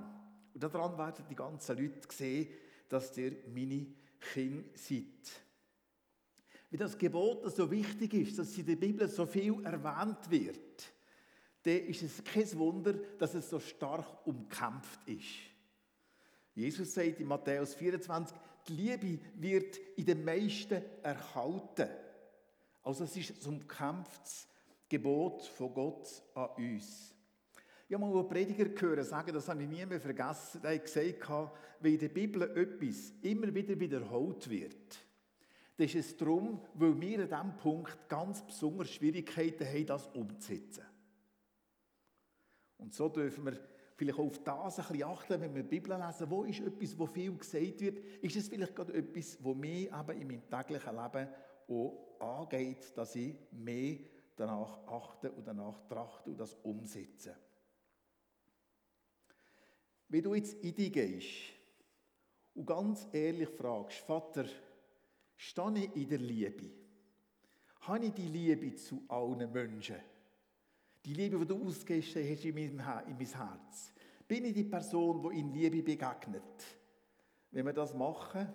Und 0.54 0.62
daran 0.62 0.98
werden 0.98 1.24
die 1.30 1.36
ganzen 1.36 1.78
Leute 1.78 2.02
sehen, 2.10 2.50
dass 2.90 3.18
ihr 3.18 3.38
meine 3.48 3.88
Kinder 4.20 4.68
seid. 4.76 5.06
Wie 6.72 6.78
das 6.78 6.98
Gebot 6.98 7.54
so 7.54 7.70
wichtig 7.70 8.14
ist, 8.14 8.40
dass 8.40 8.58
in 8.58 8.66
der 8.66 8.78
Bibel 8.78 9.08
so 9.10 9.26
viel 9.26 9.64
erwähnt 9.64 10.32
wird, 10.32 10.94
dann 11.64 11.86
ist 11.86 12.02
es 12.02 12.24
kein 12.24 12.58
Wunder, 12.58 12.94
dass 13.20 13.36
es 13.36 13.50
so 13.50 13.60
stark 13.60 14.26
umkämpft 14.26 15.08
ist. 15.08 15.52
Jesus 16.56 16.94
sagt 16.94 17.20
in 17.20 17.28
Matthäus 17.28 17.76
24, 17.76 18.36
die 18.68 18.74
Liebe 18.74 19.20
wird 19.36 19.78
in 19.98 20.06
den 20.06 20.24
meisten 20.24 20.82
erhalten. 21.04 21.90
Also 22.84 23.04
es 23.04 23.16
ist 23.16 23.46
ein 23.46 23.56
umkämpftes 23.56 24.48
Gebot 24.88 25.44
von 25.44 25.74
Gott 25.74 26.24
an 26.34 26.50
uns. 26.58 27.14
Ich 27.88 27.94
habe 27.94 28.06
mal 28.06 28.18
einen 28.18 28.30
Prediger 28.30 28.70
gehört 28.70 29.06
sagen, 29.06 29.34
das 29.34 29.50
habe 29.50 29.62
ich 29.62 29.70
nie 29.70 29.86
mehr 29.86 30.00
vergessen, 30.00 30.62
der 30.62 30.76
hat 30.76 30.84
gesagt, 30.86 31.54
wenn 31.82 31.94
in 31.94 32.00
der 32.00 32.10
Bibel 32.10 32.44
etwas 32.44 33.14
immer 33.22 33.54
wieder 33.54 33.78
wiederholt 33.78 34.50
wird, 34.50 34.98
dann 35.82 35.88
ist 35.88 35.96
es 35.96 36.16
darum, 36.16 36.62
weil 36.76 37.02
wir 37.02 37.20
an 37.22 37.28
diesem 37.28 37.58
Punkt 37.58 38.08
ganz 38.08 38.46
besonders 38.46 38.92
Schwierigkeiten 38.92 39.66
haben, 39.66 39.86
das 39.88 40.08
umzusetzen. 40.10 40.86
Und 42.78 42.94
so 42.94 43.10
dürfen 43.10 43.46
wir 43.46 43.60
vielleicht 43.96 44.20
auch 44.20 44.26
auf 44.26 44.44
das 44.44 44.78
ein 44.78 44.86
bisschen 44.86 45.04
achten, 45.04 45.42
wenn 45.42 45.56
wir 45.56 45.64
die 45.64 45.70
Bibel 45.70 46.00
lesen, 46.00 46.30
wo 46.30 46.44
ist 46.44 46.60
etwas, 46.60 47.00
wo 47.00 47.08
viel 47.08 47.36
gesagt 47.36 47.82
wird, 47.82 47.98
ist 48.22 48.36
es 48.36 48.48
vielleicht 48.48 48.76
gerade 48.76 48.94
etwas, 48.94 49.44
wo 49.44 49.56
mich 49.56 49.88
eben 49.92 50.22
in 50.22 50.28
meinem 50.28 50.50
täglichen 50.50 50.96
Leben 50.96 51.28
auch 51.68 52.20
angeht, 52.20 52.96
dass 52.96 53.16
ich 53.16 53.36
mehr 53.52 53.98
danach 54.36 54.86
achte 54.86 55.32
und 55.32 55.48
danach 55.48 55.82
trachte 55.88 56.30
und 56.30 56.40
das 56.40 56.54
umsetze. 56.62 57.36
Wenn 60.10 60.22
du 60.22 60.36
jetzt 60.36 60.54
in 60.64 60.76
dich 60.76 60.94
gehst 60.94 61.54
und 62.54 62.68
ganz 62.68 63.08
ehrlich 63.12 63.50
fragst, 63.50 63.98
Vater, 64.00 64.46
stehe 65.42 65.86
ich 65.86 65.96
in 65.96 66.10
der 66.10 66.20
Liebe? 66.20 66.70
Habe 67.82 68.06
ich 68.06 68.14
die 68.14 68.28
Liebe 68.28 68.76
zu 68.76 69.04
allen 69.08 69.52
Menschen? 69.52 69.96
Die 71.04 71.14
Liebe, 71.14 71.40
die 71.40 71.48
du 71.48 71.66
ausgehst, 71.66 72.16
hast 72.16 72.46
in 72.46 72.54
mein 72.54 72.80
Herz. 72.80 73.92
Bin 74.28 74.46
ich 74.46 74.54
die 74.54 74.64
Person, 74.64 75.22
die 75.24 75.40
in 75.40 75.52
Liebe 75.52 75.82
begegnet? 75.82 76.44
Wenn 77.50 77.66
wir 77.66 77.74
das 77.74 77.94
machen 77.94 78.48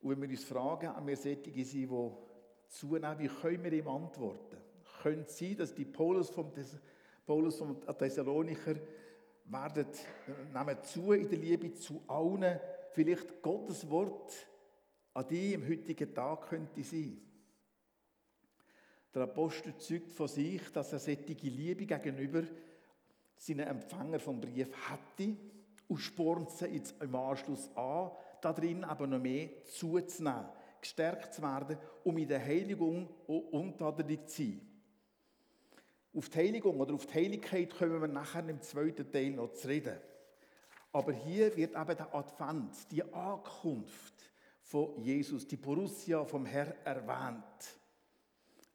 und 0.00 0.10
wenn 0.10 0.20
wir 0.20 0.28
uns 0.28 0.44
fragen, 0.44 0.88
an 0.88 1.06
wir 1.06 1.16
solche 1.16 1.64
sind, 1.64 1.90
die 1.90 2.10
zunehmen, 2.68 3.18
wie 3.20 3.28
können 3.28 3.62
wir 3.62 3.72
ihm 3.72 3.86
antworten? 3.86 4.56
Könnte 5.00 5.26
es 5.26 5.38
sein, 5.38 5.56
dass 5.56 5.72
die 5.72 5.84
Paulus 5.84 6.28
vom, 6.30 6.50
Paulus 7.24 7.56
vom 7.56 7.80
Thessalonicher 7.80 8.74
werden, 9.44 9.86
nehmen 10.52 10.82
zu 10.82 11.12
in 11.12 11.28
der 11.28 11.38
Liebe 11.38 11.72
zu 11.72 12.02
allen, 12.08 12.58
vielleicht 12.90 13.40
Gottes 13.40 13.88
Wort 13.88 14.49
an 15.14 15.26
die 15.28 15.54
im 15.54 15.68
heutigen 15.68 16.14
Tag 16.14 16.48
könnte 16.48 16.82
sein. 16.82 17.20
Der 19.14 19.22
Apostel 19.22 19.76
zeugt 19.76 20.12
von 20.12 20.28
sich, 20.28 20.62
dass 20.72 20.92
er 20.92 21.00
solche 21.00 21.34
Liebe 21.48 21.86
gegenüber 21.86 22.42
seinen 23.36 23.66
Empfänger 23.66 24.20
vom 24.20 24.40
Brief 24.40 24.72
hatte 24.88 25.36
und 25.88 25.98
spornt 25.98 26.50
sie 26.50 26.66
jetzt 26.66 27.02
im 27.02 27.14
Anschluss 27.16 27.68
an, 27.74 28.12
darin 28.40 28.84
aber 28.84 29.06
noch 29.06 29.18
mehr 29.18 29.64
zuzunehmen, 29.64 30.46
gestärkt 30.80 31.34
zu 31.34 31.42
werden, 31.42 31.76
um 32.04 32.16
in 32.18 32.28
der 32.28 32.44
Heiligung 32.44 33.08
untadelig 33.26 34.28
zu 34.28 34.42
sein. 34.42 34.60
Auf 36.14 36.28
die 36.28 36.38
Heiligung 36.38 36.80
oder 36.80 36.94
auf 36.94 37.06
die 37.06 37.14
Heiligkeit 37.14 37.76
kommen 37.76 38.00
wir 38.00 38.08
nachher 38.08 38.48
im 38.48 38.60
zweiten 38.62 39.10
Teil 39.10 39.30
noch 39.30 39.52
zu 39.52 39.68
reden. 39.68 39.98
Aber 40.92 41.12
hier 41.12 41.56
wird 41.56 41.74
eben 41.74 41.96
der 41.96 42.14
Advent, 42.14 42.90
die 42.90 43.02
Ankunft 43.12 44.14
von 44.70 45.02
Jesus, 45.02 45.46
die 45.46 45.56
Borussia 45.56 46.24
vom 46.24 46.46
Herr 46.46 46.76
erwähnt. 46.84 47.76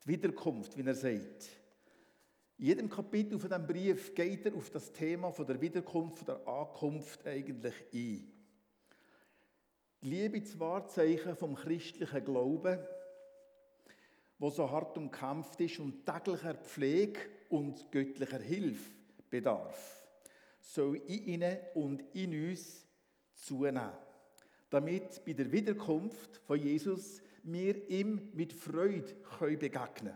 Die 0.04 0.10
Wiederkunft, 0.10 0.78
wie 0.78 0.86
er 0.86 0.94
sagt. 0.94 1.50
In 2.58 2.66
jedem 2.66 2.90
Kapitel 2.90 3.40
von 3.40 3.50
diesem 3.50 3.66
Brief 3.66 4.14
geht 4.14 4.46
er 4.46 4.56
auf 4.56 4.70
das 4.70 4.92
Thema 4.92 5.32
von 5.32 5.48
der 5.48 5.60
Wiederkunft, 5.62 6.20
von 6.20 6.26
der 6.26 6.48
Ankunft 6.48 7.26
eigentlich 7.26 7.74
ein. 7.94 8.32
Die 10.02 10.10
Liebe 10.10 10.42
das 10.42 10.60
Wahrzeichen 10.60 11.36
vom 11.36 11.56
christlichen 11.56 12.26
Glauben 12.26 12.78
wo 14.38 14.50
so 14.50 14.70
hart 14.70 14.98
umkämpft 14.98 15.60
ist 15.62 15.80
und 15.80 16.06
täglicher 16.06 16.56
Pflege 16.56 17.20
und 17.50 17.90
göttlicher 17.90 18.40
Hilfe 18.40 18.92
bedarf, 19.30 20.04
soll 20.60 20.98
in 21.08 21.26
ihnen 21.26 21.58
und 21.74 22.04
in 22.14 22.50
uns 22.50 22.86
zunehmen, 23.34 23.92
damit 24.70 25.24
bei 25.26 25.34
der 25.34 25.52
Wiederkunft 25.52 26.38
von 26.46 26.60
Jesus 26.60 27.22
wir 27.44 27.90
ihm 27.90 28.30
mit 28.34 28.54
Freude 28.54 29.16
begegnen 29.40 30.14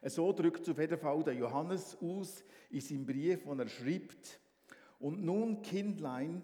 können. 0.00 0.10
So 0.10 0.32
drückt 0.32 0.68
auf 0.68 0.78
jeden 0.78 0.98
Fall 0.98 1.22
der 1.22 1.34
Johannes 1.34 1.96
aus 2.00 2.42
in 2.70 2.80
seinem 2.80 3.06
Brief, 3.06 3.44
wo 3.44 3.54
er 3.54 3.68
schreibt, 3.68 4.40
und 4.98 5.22
nun, 5.24 5.62
Kindlein, 5.62 6.42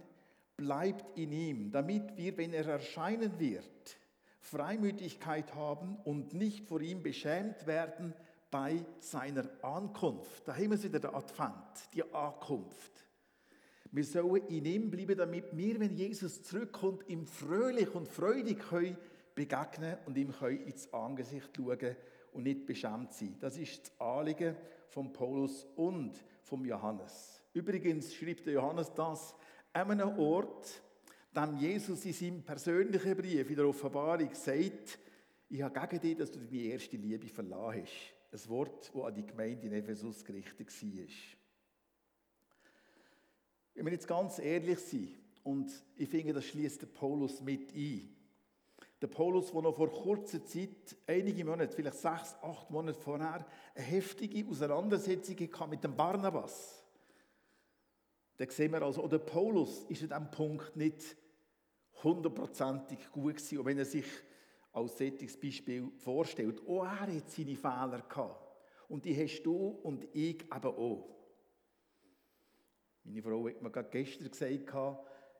bleibt 0.57 1.17
in 1.17 1.33
ihm, 1.33 1.71
damit 1.71 2.17
wir, 2.17 2.37
wenn 2.37 2.53
er 2.53 2.67
erscheinen 2.67 3.38
wird, 3.38 3.97
Freimütigkeit 4.41 5.55
haben 5.55 5.97
und 6.05 6.35
nicht 6.35 6.67
vor 6.67 6.81
ihm 6.81 7.03
beschämt 7.03 7.67
werden 7.67 8.15
bei 8.50 8.85
seiner 8.99 9.49
Ankunft. 9.62 10.47
Da 10.47 10.55
haben 10.55 10.71
wir 10.71 10.83
wieder 10.83 10.99
der 10.99 11.15
Advent, 11.15 11.93
die 11.95 12.03
Ankunft. 12.12 13.08
Wir 13.90 14.04
sollen 14.04 14.47
in 14.49 14.64
ihm 14.64 14.90
bleiben, 14.90 15.16
damit 15.16 15.57
wir, 15.57 15.80
wenn 15.80 15.95
Jesus 15.95 16.42
zurückkommt, 16.42 17.09
ihm 17.09 17.26
fröhlich 17.26 17.95
und 17.95 18.07
freudig 18.07 18.59
können 18.59 18.97
begegnen 19.35 19.97
und 20.04 20.18
ihm 20.18 20.33
können 20.33 20.66
ins 20.66 20.92
Angesicht 20.92 21.50
schauen 21.57 21.97
und 22.33 22.42
nicht 22.42 22.66
beschämt 22.66 23.12
sein. 23.12 23.37
Das 23.40 23.57
ist 23.57 23.83
das 23.83 24.00
Anliegen 24.00 24.57
von 24.88 25.12
Paulus 25.12 25.64
und 25.76 26.12
vom 26.42 26.64
Johannes. 26.64 27.40
Übrigens 27.52 28.14
schreibt 28.14 28.47
der 28.47 28.54
Johannes 28.54 28.92
das 28.95 29.35
an 29.73 29.92
einem 29.92 30.18
Ort, 30.18 30.83
dem 31.35 31.57
Jesus 31.57 32.04
in 32.04 32.12
seinem 32.12 32.42
persönlichen 32.42 33.16
Brief 33.16 33.49
in 33.49 33.57
der 33.57 33.68
Offenbarung 33.68 34.35
sagt, 34.35 34.99
ich 35.49 35.62
habe 35.62 35.88
gegen 35.88 36.00
dich, 36.00 36.16
dass 36.16 36.33
du 36.33 36.40
deine 36.40 36.62
erste 36.62 36.97
Liebe 36.97 37.28
verlassen 37.28 37.83
hast. 37.83 38.45
Ein 38.45 38.50
Wort, 38.50 38.90
das 38.92 39.02
an 39.02 39.14
die 39.14 39.25
Gemeinde 39.25 39.66
in 39.66 39.73
Ephesus 39.73 40.25
gerichtet 40.25 40.68
war. 40.68 41.38
Wenn 43.79 43.87
wir 43.87 43.93
jetzt 43.93 44.09
ganz 44.09 44.41
ehrlich 44.41 44.81
sind, 44.81 45.17
und 45.45 45.71
ich 45.97 46.09
finde, 46.09 46.33
das 46.33 46.47
schließt 46.47 46.83
der 46.83 46.89
Paulus 46.89 47.41
mit 47.41 47.73
ein. 47.73 48.13
Der 49.01 49.07
Paulus, 49.07 49.53
der 49.53 49.63
noch 49.63 49.77
vor 49.77 49.89
kurzer 49.89 50.45
Zeit, 50.45 50.97
einige 51.07 51.45
Monate, 51.45 51.77
vielleicht 51.77 51.99
sechs, 51.99 52.35
acht 52.43 52.69
Monate 52.73 52.99
vorher, 52.99 53.47
eine 53.77 53.85
heftige 53.85 54.45
Auseinandersetzung 54.51 55.37
hatte 55.39 55.71
mit 55.71 55.85
dem 55.85 55.95
Barnabas. 55.95 56.83
Da 58.37 58.51
sehen 58.51 58.73
wir 58.73 58.83
also, 58.83 59.05
oder 59.05 59.21
Paulus 59.21 59.85
ist 59.85 60.03
an 60.03 60.09
diesem 60.09 60.31
Punkt 60.33 60.75
nicht 60.75 61.17
hundertprozentig 62.03 62.99
gut 63.13 63.37
gewesen. 63.37 63.59
Und 63.59 63.67
wenn 63.67 63.79
er 63.79 63.85
sich 63.85 64.07
als 64.73 64.99
solches 64.99 65.39
Beispiel 65.39 65.89
vorstellt, 65.99 66.67
auch 66.67 66.83
er 66.83 66.99
hat 67.03 67.31
seine 67.31 67.55
Fehler 67.55 68.03
gehabt. 68.09 68.59
Und 68.89 69.05
die 69.05 69.17
hast 69.17 69.45
du 69.45 69.55
und 69.85 70.05
ich 70.13 70.43
eben 70.43 70.51
auch. 70.51 71.18
Meine 73.09 73.23
Frau 73.23 73.49
hat 73.49 73.62
mir 73.62 73.71
gerade 73.71 73.88
gestern 73.91 74.31
gesagt, 74.31 74.75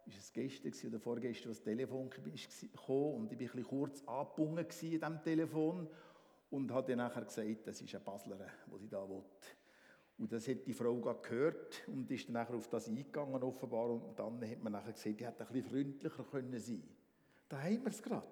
ist 0.06 0.18
es 0.18 0.32
gestern 0.32 0.90
oder 0.90 1.00
vorgestern, 1.00 1.50
als 1.50 1.58
das 1.58 1.64
Telefon 1.64 2.08
kam 2.08 2.96
und 2.96 3.32
ich 3.32 3.38
war 3.38 3.46
ein 3.46 3.46
bisschen 3.46 3.64
kurz 3.64 4.02
angebunden 4.06 4.58
an 4.58 4.68
diesem 4.68 5.22
Telefon 5.22 5.88
und 6.50 6.70
habe 6.72 6.88
dann 6.88 6.98
nachher 6.98 7.25
gesagt, 7.25 7.66
das 7.66 7.80
ist 7.80 7.94
eine 7.94 8.04
Basler, 8.04 8.38
die 8.72 8.78
sie 8.78 8.88
da 8.88 9.06
will. 9.08 9.22
Und 10.18 10.32
das 10.32 10.48
hat 10.48 10.66
die 10.66 10.72
Frau 10.72 10.96
gehört 10.96 11.87
und 11.87 12.10
ist 12.10 12.28
dann 12.28 12.46
auf 12.48 12.68
das 12.68 12.88
eingegangen 12.88 13.40
offenbar. 13.42 13.90
Und 13.90 14.18
dann 14.18 14.50
hat 14.50 14.62
man 14.62 14.72
nachher 14.72 14.92
gesagt, 14.92 15.20
die 15.20 15.26
hätte 15.26 15.46
ein 15.46 15.52
bisschen 15.52 15.70
freundlicher 15.70 16.25
können 16.25 16.58
sein. 16.58 16.82
Da 17.48 17.62
haben 17.62 17.82
wir 17.82 17.90
es 17.90 18.02
gerade. 18.02 18.26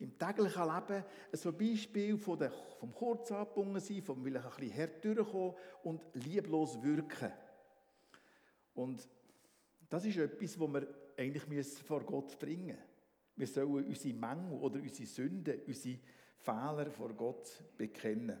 im 0.00 0.18
täglichen 0.18 0.64
Leben 0.64 1.04
so 1.32 1.50
ein 1.50 1.58
Beispiel 1.58 2.18
von 2.18 2.38
der, 2.38 2.50
vom 2.78 2.92
kurz 2.92 3.30
abgebunden 3.30 3.80
sein, 3.80 4.02
vom 4.02 4.24
will 4.24 4.36
ein 4.36 4.42
bisschen 4.42 4.70
härter 4.70 5.14
durchkommen 5.14 5.54
und 5.84 6.00
lieblos 6.14 6.82
wirken. 6.82 7.32
Und 8.80 9.06
das 9.88 10.06
ist 10.06 10.16
etwas, 10.16 10.58
wo 10.58 10.66
wir 10.68 10.86
eigentlich 11.16 11.66
vor 11.82 12.02
Gott 12.04 12.38
bringen 12.38 12.68
müssen. 12.68 12.90
Wir 13.36 13.46
sollen 13.46 13.86
unsere 13.86 14.14
Mängel 14.14 14.52
oder 14.58 14.80
unsere 14.80 15.06
Sünden, 15.06 15.60
unsere 15.66 15.98
Fehler 16.38 16.90
vor 16.90 17.12
Gott 17.12 17.62
bekennen. 17.76 18.38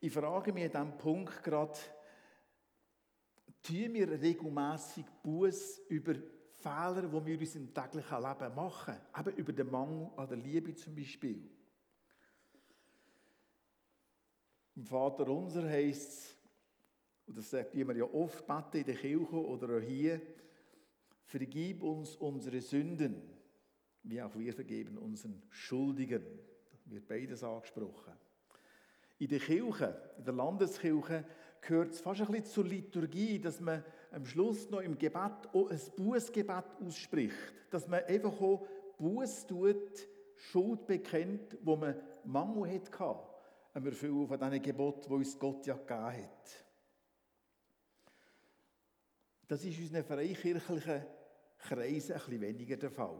Ich 0.00 0.12
frage 0.12 0.52
mich 0.52 0.64
an 0.64 0.70
diesem 0.70 0.98
Punkt 0.98 1.42
gerade, 1.42 1.78
tun 3.62 3.94
wir 3.94 4.10
regelmässig 4.20 5.04
Buß 5.22 5.80
über 5.88 6.14
Fehler, 6.54 7.02
die 7.02 7.26
wir 7.26 7.34
in 7.34 7.40
unserem 7.40 7.74
täglichen 7.74 8.22
Leben 8.22 8.54
machen, 8.54 8.96
eben 9.18 9.36
über 9.36 9.52
den 9.52 9.70
Mangel 9.70 10.10
an 10.16 10.28
der 10.28 10.38
Liebe 10.38 10.74
zum 10.74 10.94
Beispiel. 10.94 11.50
Im 14.76 14.84
Vater 14.84 15.28
unser 15.28 15.68
heißt 15.68 16.08
es, 16.08 16.37
und 17.28 17.36
das 17.36 17.50
sagt 17.50 17.74
wir 17.74 17.94
ja 17.94 18.04
oft 18.04 18.46
beten 18.46 18.78
in 18.78 18.84
der 18.84 18.94
Kirche 18.94 19.36
oder 19.36 19.76
auch 19.76 19.82
hier, 19.82 20.20
vergib 21.24 21.82
uns 21.82 22.16
unsere 22.16 22.60
Sünden, 22.60 23.22
wie 24.02 24.22
auch 24.22 24.34
wir 24.34 24.52
vergeben 24.54 24.96
unseren 24.96 25.42
Schuldigen. 25.50 26.22
Da 26.84 26.90
wird 26.90 27.06
beides 27.06 27.44
angesprochen. 27.44 28.14
In 29.18 29.28
der 29.28 29.40
Kirche, 29.40 30.10
in 30.16 30.24
der 30.24 30.34
Landeskirche, 30.34 31.24
gehört 31.60 31.92
es 31.92 32.00
fast 32.00 32.22
ein 32.22 32.28
bisschen 32.28 32.46
zur 32.46 32.64
Liturgie, 32.64 33.38
dass 33.38 33.60
man 33.60 33.84
am 34.10 34.24
Schluss 34.24 34.70
noch 34.70 34.80
im 34.80 34.96
Gebet 34.96 35.48
auch 35.52 35.70
ein 35.70 35.80
Bußgebet 35.96 36.64
ausspricht. 36.80 37.34
Dass 37.70 37.86
man 37.86 38.04
einfach 38.04 38.40
auch 38.40 38.66
Buß 38.96 39.46
tut, 39.46 40.08
Schuld 40.34 40.86
bekennt, 40.86 41.58
wo 41.62 41.76
man 41.76 41.94
Mangel 42.24 42.72
hatte 42.74 43.18
am 43.74 43.86
Erfüllen 43.86 44.26
von 44.26 44.38
diesen 44.38 44.62
Geboten, 44.62 45.08
die 45.08 45.14
uns 45.14 45.38
Gott 45.38 45.66
ja 45.66 45.74
gegeben 45.74 46.24
hat. 46.24 46.67
Das 49.48 49.64
ist 49.64 49.78
in 49.78 49.84
unseren 49.84 50.04
freikirchlichen 50.04 51.02
Kreisen 51.58 52.12
ein 52.12 52.18
bisschen 52.18 52.40
weniger 52.40 52.76
der 52.76 52.90
Fall. 52.90 53.18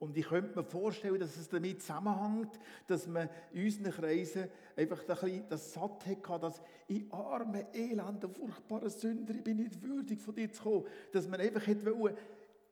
Und 0.00 0.16
ich 0.16 0.26
könnte 0.26 0.58
mir 0.58 0.64
vorstellen, 0.64 1.20
dass 1.20 1.36
es 1.36 1.48
damit 1.48 1.82
zusammenhängt, 1.82 2.58
dass 2.86 3.06
man 3.06 3.28
in 3.52 3.66
unseren 3.66 3.92
Kreisen 3.92 4.48
einfach 4.74 5.00
ein 5.00 5.06
bisschen 5.06 5.48
das 5.48 5.74
satt 5.74 6.06
hat, 6.06 6.42
dass 6.42 6.60
ich 6.88 7.04
arme, 7.12 7.66
elende, 7.74 8.28
furchtbare 8.28 8.88
Sünder, 8.90 9.34
ich 9.34 9.44
bin 9.44 9.58
nicht 9.58 9.80
würdig, 9.82 10.20
von 10.20 10.34
dir 10.34 10.50
zu 10.50 10.62
kommen. 10.62 10.86
Dass 11.12 11.28
man 11.28 11.40
einfach 11.40 11.66
hätte 11.66 11.94
wollen, 11.98 12.16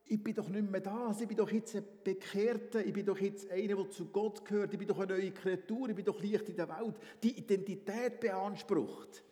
ich 0.06 0.24
bin 0.24 0.34
doch 0.34 0.48
nicht 0.48 0.70
mehr 0.70 0.80
da, 0.80 1.14
ich 1.20 1.28
bin 1.28 1.36
doch 1.36 1.50
jetzt 1.50 1.76
ein 1.76 1.84
Bekehrter, 2.02 2.84
ich 2.84 2.94
bin 2.94 3.04
doch 3.04 3.18
jetzt 3.18 3.50
einer, 3.50 3.76
der 3.76 3.90
zu 3.90 4.06
Gott 4.06 4.42
gehört, 4.42 4.72
ich 4.72 4.78
bin 4.78 4.88
doch 4.88 4.98
eine 4.98 5.12
neue 5.12 5.30
Kreatur, 5.30 5.90
ich 5.90 5.94
bin 5.94 6.04
doch 6.06 6.20
Licht 6.20 6.48
in 6.48 6.56
der 6.56 6.68
Welt. 6.68 6.96
Die 7.22 7.38
Identität 7.38 8.18
beansprucht. 8.18 9.22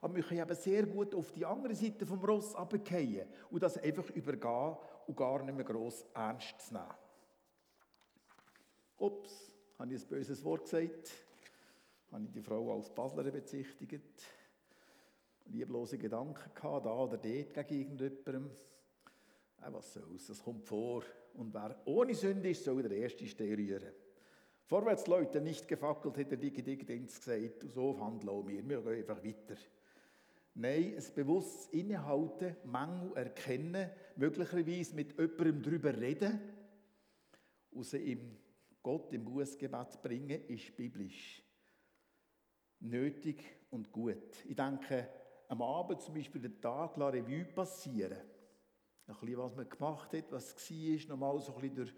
Aber 0.00 0.14
wir 0.14 0.22
können 0.22 0.40
eben 0.40 0.54
sehr 0.54 0.86
gut 0.86 1.14
auf 1.14 1.32
die 1.32 1.44
andere 1.44 1.74
Seite 1.74 2.06
vom 2.06 2.24
Ross 2.24 2.56
runterfallen 2.56 3.26
und 3.50 3.62
das 3.62 3.78
einfach 3.78 4.08
übergehen 4.10 4.76
und 5.06 5.16
gar 5.16 5.42
nicht 5.42 5.54
mehr 5.54 5.64
gross 5.64 6.04
ernst 6.14 6.72
nehmen. 6.72 6.84
Ups, 8.98 9.52
habe 9.78 9.94
ich 9.94 10.02
ein 10.02 10.08
böses 10.08 10.44
Wort 10.44 10.64
gesagt? 10.64 11.12
Habe 12.10 12.24
ich 12.24 12.32
die 12.32 12.42
Frau 12.42 12.74
als 12.74 12.90
Baslerin 12.90 13.32
bezichtigt? 13.32 14.22
Lieblose 15.46 15.98
Gedanken 15.98 16.50
gehabt, 16.54 16.86
da 16.86 16.92
oder 16.92 17.16
dort 17.16 17.22
gegen 17.68 17.98
irgendjemandem? 17.98 18.50
Äh, 19.62 19.72
was 19.72 19.94
soll's, 19.94 20.26
das 20.26 20.42
kommt 20.42 20.64
vor. 20.64 21.02
Und 21.34 21.54
wer 21.54 21.76
ohne 21.84 22.14
Sünde 22.14 22.50
ist, 22.50 22.64
soll 22.64 22.82
der 22.82 22.92
Erste 22.92 23.26
stehen 23.26 23.54
rühren. 23.54 23.92
Vorwärts, 24.66 25.06
Leute, 25.06 25.40
nicht 25.40 25.66
gefackelt, 25.66 26.18
hat 26.18 26.30
der 26.30 26.38
dicke 26.38 26.62
Dickdings 26.62 27.18
gesagt. 27.18 27.64
So 27.72 27.98
handeln 27.98 28.46
wir. 28.46 28.68
Wir 28.68 28.82
gehen 28.82 28.98
einfach 28.98 29.24
weiter. 29.24 29.56
Nein, 30.54 30.94
ein 30.96 31.14
bewusstes 31.14 31.68
Innehalten, 31.68 32.56
Mängel 32.64 33.16
erkennen, 33.16 33.90
möglicherweise 34.16 34.94
mit 34.94 35.12
jemandem 35.12 35.62
darüber 35.62 35.96
reden 35.96 36.40
und 37.70 37.84
sie 37.84 38.12
im 38.12 38.36
Gott 38.82 39.12
im 39.12 39.24
Bußgebet 39.24 40.02
bringen, 40.02 40.46
ist 40.48 40.74
biblisch. 40.76 41.42
Nötig 42.80 43.44
und 43.70 43.92
gut. 43.92 44.44
Ich 44.46 44.56
denke, 44.56 45.08
am 45.48 45.62
Abend 45.62 46.00
zum 46.00 46.14
Beispiel 46.14 46.40
den 46.40 46.60
Tag 46.60 46.96
la 46.96 47.08
Revue 47.08 47.44
passieren. 47.44 48.18
Ein 49.06 49.14
bisschen, 49.14 49.38
was 49.38 49.56
man 49.56 49.68
gemacht 49.68 50.12
hat, 50.12 50.30
was 50.30 50.54
war, 50.54 51.08
nochmal 51.08 51.40
so 51.40 51.54
ein 51.54 51.60
bisschen 51.60 51.76
durch, 51.76 51.94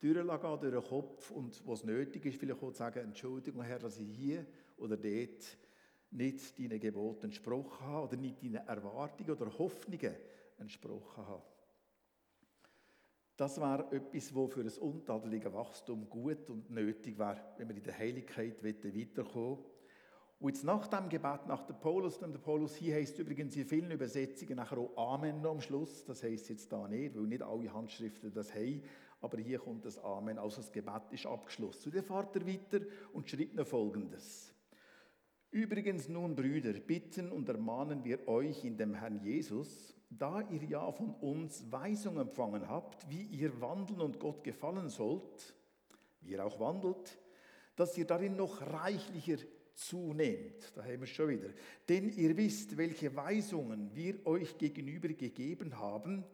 durch 0.00 0.60
den 0.60 0.82
Kopf 0.82 1.30
und 1.30 1.66
was 1.66 1.84
nötig 1.84 2.26
ist, 2.26 2.38
vielleicht 2.38 2.62
auch 2.62 2.72
zu 2.72 2.78
sagen, 2.78 3.00
Entschuldigung, 3.00 3.62
Herr, 3.62 3.78
dass 3.78 3.98
ich 3.98 4.08
hier 4.08 4.46
oder 4.76 4.96
dort 4.96 5.58
nicht 6.10 6.58
deinen 6.58 6.80
Geboten 6.80 7.26
entsprochen 7.26 7.86
habe 7.86 8.08
oder 8.08 8.16
nicht 8.16 8.42
deinen 8.42 8.66
Erwartungen 8.66 9.30
oder 9.30 9.58
Hoffnungen 9.58 10.14
entsprochen 10.58 11.26
habe. 11.26 11.42
Das 13.36 13.58
wäre 13.58 13.90
etwas, 13.90 14.34
was 14.34 14.52
für 14.52 14.60
ein 14.60 14.90
untadeliges 14.90 15.52
Wachstum 15.52 16.10
gut 16.10 16.50
und 16.50 16.68
nötig 16.70 17.18
wäre, 17.18 17.40
wenn 17.56 17.68
wir 17.68 17.76
in 17.76 17.82
der 17.82 17.98
Heiligkeit 17.98 18.62
weiterkommen 18.62 19.64
Und 20.40 20.54
jetzt 20.54 20.64
nach 20.64 20.86
dem 20.88 21.08
Gebet, 21.08 21.46
nach 21.46 21.62
dem 21.62 21.80
Paulus, 21.80 22.18
dem 22.18 22.32
der 22.32 22.38
Paulus 22.38 22.74
hier 22.74 22.96
heißt 22.96 23.18
übrigens 23.18 23.56
in 23.56 23.64
vielen 23.64 23.90
Übersetzungen 23.90 24.56
nachher 24.56 24.76
auch 24.76 25.14
Amen 25.14 25.46
am 25.46 25.60
Schluss. 25.62 26.04
Das 26.04 26.22
heißt 26.22 26.50
jetzt 26.50 26.70
da 26.70 26.86
nicht, 26.86 27.16
weil 27.16 27.22
nicht 27.22 27.42
alle 27.42 27.72
Handschriften 27.72 28.30
das 28.30 28.54
haben. 28.54 28.82
Aber 29.22 29.38
hier 29.38 29.58
kommt 29.58 29.86
das 29.86 29.96
Amen, 29.98 30.38
also 30.38 30.58
das 30.58 30.70
Gebet 30.70 31.02
ist 31.10 31.24
abgeschlossen. 31.24 31.80
Zu 31.80 31.90
der 31.90 32.02
fährt 32.02 32.36
er 32.36 32.46
weiter 32.46 32.80
und 33.14 33.28
schreibt 33.28 33.54
noch 33.54 33.66
Folgendes. 33.66 34.54
Übrigens 35.50 36.08
nun, 36.08 36.36
Brüder, 36.36 36.74
bitten 36.74 37.32
und 37.32 37.48
ermahnen 37.48 38.04
wir 38.04 38.28
euch 38.28 38.64
in 38.64 38.76
dem 38.76 38.94
Herrn 38.94 39.18
Jesus, 39.20 39.96
da 40.08 40.42
ihr 40.48 40.62
ja 40.62 40.92
von 40.92 41.12
uns 41.14 41.70
Weisung 41.72 42.18
empfangen 42.18 42.68
habt, 42.68 43.10
wie 43.10 43.24
ihr 43.24 43.60
wandeln 43.60 44.00
und 44.00 44.20
Gott 44.20 44.44
gefallen 44.44 44.88
sollt, 44.88 45.56
wie 46.20 46.32
ihr 46.32 46.44
auch 46.44 46.60
wandelt, 46.60 47.18
dass 47.74 47.98
ihr 47.98 48.06
darin 48.06 48.36
noch 48.36 48.60
reichlicher 48.60 49.38
zunehmt. 49.74 50.70
Da 50.76 50.84
haben 50.84 51.00
wir 51.00 51.02
es 51.02 51.10
schon 51.10 51.30
wieder. 51.30 51.48
Denn 51.88 52.10
ihr 52.10 52.36
wisst, 52.36 52.76
welche 52.76 53.16
Weisungen 53.16 53.90
wir 53.92 54.24
euch 54.26 54.56
gegenüber 54.56 55.08
gegeben 55.08 55.76
haben 55.78 56.24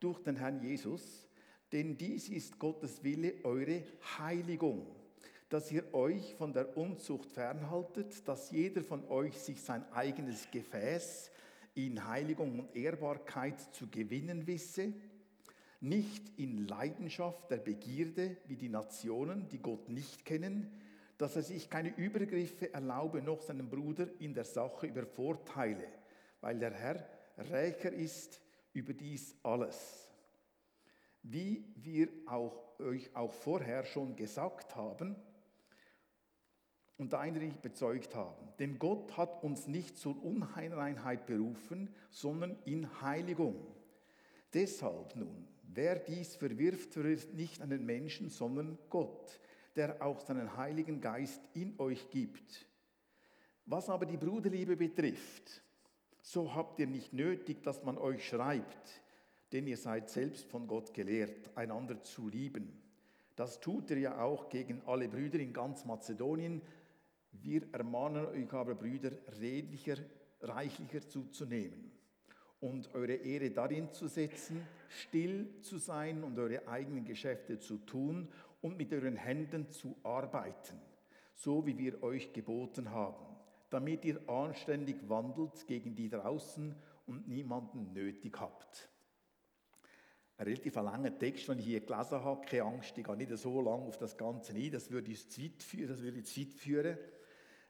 durch 0.00 0.18
den 0.18 0.34
Herrn 0.34 0.60
Jesus, 0.60 1.28
denn 1.70 1.96
dies 1.96 2.28
ist 2.28 2.58
Gottes 2.58 3.04
Wille, 3.04 3.34
eure 3.44 3.84
Heiligung 4.18 5.03
dass 5.48 5.70
ihr 5.70 5.92
euch 5.94 6.34
von 6.36 6.52
der 6.52 6.76
Unzucht 6.76 7.30
fernhaltet, 7.30 8.26
dass 8.26 8.50
jeder 8.50 8.82
von 8.82 9.06
euch 9.08 9.38
sich 9.38 9.62
sein 9.62 9.84
eigenes 9.92 10.50
Gefäß 10.50 11.30
in 11.74 12.06
Heiligung 12.06 12.58
und 12.58 12.76
Ehrbarkeit 12.76 13.60
zu 13.74 13.88
gewinnen 13.88 14.46
wisse, 14.46 14.92
nicht 15.80 16.38
in 16.38 16.66
Leidenschaft 16.66 17.50
der 17.50 17.58
Begierde 17.58 18.36
wie 18.46 18.56
die 18.56 18.68
Nationen, 18.68 19.48
die 19.50 19.58
Gott 19.58 19.88
nicht 19.88 20.24
kennen, 20.24 20.70
dass 21.18 21.36
er 21.36 21.42
sich 21.42 21.68
keine 21.68 21.94
Übergriffe 21.96 22.72
erlaube, 22.72 23.22
noch 23.22 23.42
seinem 23.42 23.68
Bruder 23.68 24.08
in 24.18 24.34
der 24.34 24.44
Sache 24.44 24.86
übervorteile, 24.86 25.86
weil 26.40 26.58
der 26.58 26.72
Herr 26.72 27.06
reicher 27.36 27.92
ist 27.92 28.40
über 28.72 28.92
dies 28.92 29.36
alles. 29.42 30.08
Wie 31.22 31.64
wir 31.76 32.08
auch, 32.26 32.78
euch 32.80 33.14
auch 33.14 33.32
vorher 33.32 33.84
schon 33.84 34.16
gesagt 34.16 34.74
haben, 34.76 35.16
und 36.96 37.14
eindringlich 37.14 37.60
bezeugt 37.60 38.14
haben. 38.14 38.48
Denn 38.58 38.78
Gott 38.78 39.16
hat 39.16 39.42
uns 39.42 39.66
nicht 39.66 39.98
zur 39.98 40.22
Unreinheit 40.24 41.26
berufen, 41.26 41.92
sondern 42.10 42.56
in 42.64 43.00
Heiligung. 43.00 43.66
Deshalb 44.52 45.16
nun, 45.16 45.48
wer 45.64 45.96
dies 45.96 46.36
verwirft, 46.36 46.92
verwirft 46.92 47.34
nicht 47.34 47.60
an 47.60 47.70
den 47.70 47.84
Menschen, 47.84 48.30
sondern 48.30 48.78
Gott, 48.88 49.40
der 49.74 50.00
auch 50.02 50.20
seinen 50.20 50.56
Heiligen 50.56 51.00
Geist 51.00 51.42
in 51.54 51.78
euch 51.78 52.10
gibt. 52.10 52.66
Was 53.66 53.88
aber 53.88 54.06
die 54.06 54.16
Bruderliebe 54.16 54.76
betrifft, 54.76 55.62
so 56.20 56.54
habt 56.54 56.78
ihr 56.78 56.86
nicht 56.86 57.12
nötig, 57.12 57.62
dass 57.62 57.82
man 57.82 57.98
euch 57.98 58.28
schreibt, 58.28 59.02
denn 59.52 59.66
ihr 59.66 59.76
seid 59.76 60.10
selbst 60.10 60.46
von 60.46 60.68
Gott 60.68 60.94
gelehrt, 60.94 61.56
einander 61.56 62.02
zu 62.02 62.28
lieben. 62.28 62.80
Das 63.36 63.60
tut 63.60 63.90
ihr 63.90 63.98
ja 63.98 64.20
auch 64.20 64.48
gegen 64.48 64.80
alle 64.86 65.08
Brüder 65.08 65.40
in 65.40 65.52
ganz 65.52 65.84
Mazedonien, 65.84 66.62
wir 67.42 67.72
ermahnen 67.72 68.26
euch 68.26 68.52
aber, 68.52 68.74
Brüder, 68.74 69.12
redlicher, 69.40 69.96
reichlicher 70.40 71.06
zuzunehmen 71.08 71.92
und 72.60 72.94
eure 72.94 73.14
Ehre 73.14 73.50
darin 73.50 73.92
zu 73.92 74.08
setzen, 74.08 74.66
still 74.88 75.60
zu 75.60 75.78
sein 75.78 76.24
und 76.24 76.38
eure 76.38 76.66
eigenen 76.66 77.04
Geschäfte 77.04 77.58
zu 77.58 77.78
tun 77.78 78.28
und 78.62 78.78
mit 78.78 78.92
euren 78.92 79.16
Händen 79.16 79.70
zu 79.70 79.96
arbeiten, 80.02 80.80
so 81.34 81.66
wie 81.66 81.76
wir 81.76 82.02
euch 82.02 82.32
geboten 82.32 82.90
haben, 82.90 83.36
damit 83.68 84.04
ihr 84.04 84.26
anständig 84.28 84.96
wandelt 85.08 85.66
gegen 85.66 85.94
die 85.94 86.08
draußen 86.08 86.74
und 87.06 87.28
niemanden 87.28 87.92
nötig 87.92 88.40
habt. 88.40 88.88
ein 90.36 90.46
relativ 90.46 90.74
langer 90.76 91.16
Text, 91.16 91.48
den 91.48 91.58
ich 91.58 91.66
hier 91.66 91.80
gelesen 91.80 92.24
habe. 92.24 92.46
Keine 92.46 92.64
Angst, 92.64 92.96
ich 92.96 93.04
gehe 93.04 93.16
nicht 93.16 93.36
so 93.36 93.60
lange 93.60 93.84
auf 93.84 93.98
das 93.98 94.16
Ganze 94.16 94.52
ein. 94.54 94.70
Das 94.70 94.90
würde 94.90 95.10
uns 95.10 95.28
zu 95.28 95.42
weit 95.42 95.62
führen. 95.62 95.88
Das 95.88 96.02
würde 96.02 96.22
zu 96.22 96.40
weit 96.40 96.54
führen. 96.54 96.98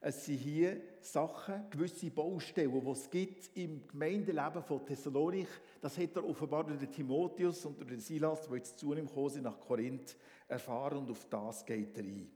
Es 0.07 0.23
sind 0.27 0.37
hier 0.37 0.83
Sachen, 1.01 1.65
gewisse 1.71 2.11
Baustellen, 2.11 2.79
die 2.79 2.91
es 2.91 3.09
gibt 3.09 3.57
im 3.57 3.89
Gemeindeleben 3.89 4.63
von 4.63 4.85
Thessalonik. 4.85 5.49
Das 5.81 5.97
hat 5.97 6.15
er 6.17 6.29
offenbar 6.29 6.65
durch 6.65 6.79
den 6.79 6.93
Timotheus 6.93 7.65
und 7.65 7.79
durch 7.79 7.89
den 7.89 8.01
Silas, 8.01 8.47
die 8.47 8.55
jetzt 8.55 8.79
zu 8.79 8.93
ihm 8.93 9.07
gekommen 9.07 9.31
sind, 9.31 9.45
nach 9.45 9.59
Korinth, 9.59 10.15
erfahren 10.47 10.99
und 10.99 11.11
auf 11.11 11.27
das 11.31 11.65
geht 11.65 11.97
er 11.97 12.05
ein. 12.05 12.31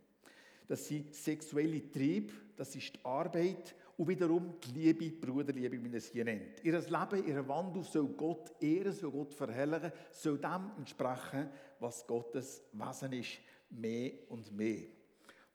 Das 0.67 0.89
sind 0.89 1.15
sexuelle 1.15 1.91
Triebe, 1.91 2.33
das 2.57 2.75
ist 2.75 2.97
die 2.97 3.05
Arbeit 3.05 3.75
und 3.99 4.09
wiederum 4.09 4.55
die 4.65 4.71
Liebe, 4.71 5.11
Bruderliebe, 5.11 5.73
wie 5.73 5.79
man 5.79 5.93
es 5.93 6.09
hier 6.09 6.25
nennt. 6.25 6.65
Ihr 6.65 6.73
Leben, 6.73 7.29
ihr 7.29 7.47
Wandel 7.49 7.83
soll 7.83 8.09
Gott 8.09 8.51
ehren, 8.63 8.95
soll 8.95 9.11
Gott 9.11 9.35
verherrlichen, 9.35 9.93
soll 10.11 10.39
dem 10.39 10.71
entsprechen, 10.79 11.51
was 11.81 12.07
Gottes 12.07 12.63
Wesen 12.73 13.13
ist, 13.13 13.41
mehr 13.69 14.13
und 14.31 14.57
mehr. 14.57 14.98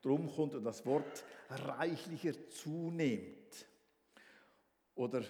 Darum 0.03 0.29
kommt 0.31 0.53
das 0.65 0.85
Wort 0.85 1.23
reichlicher 1.49 2.33
zunehmend 2.49 3.65
oder 4.95 5.23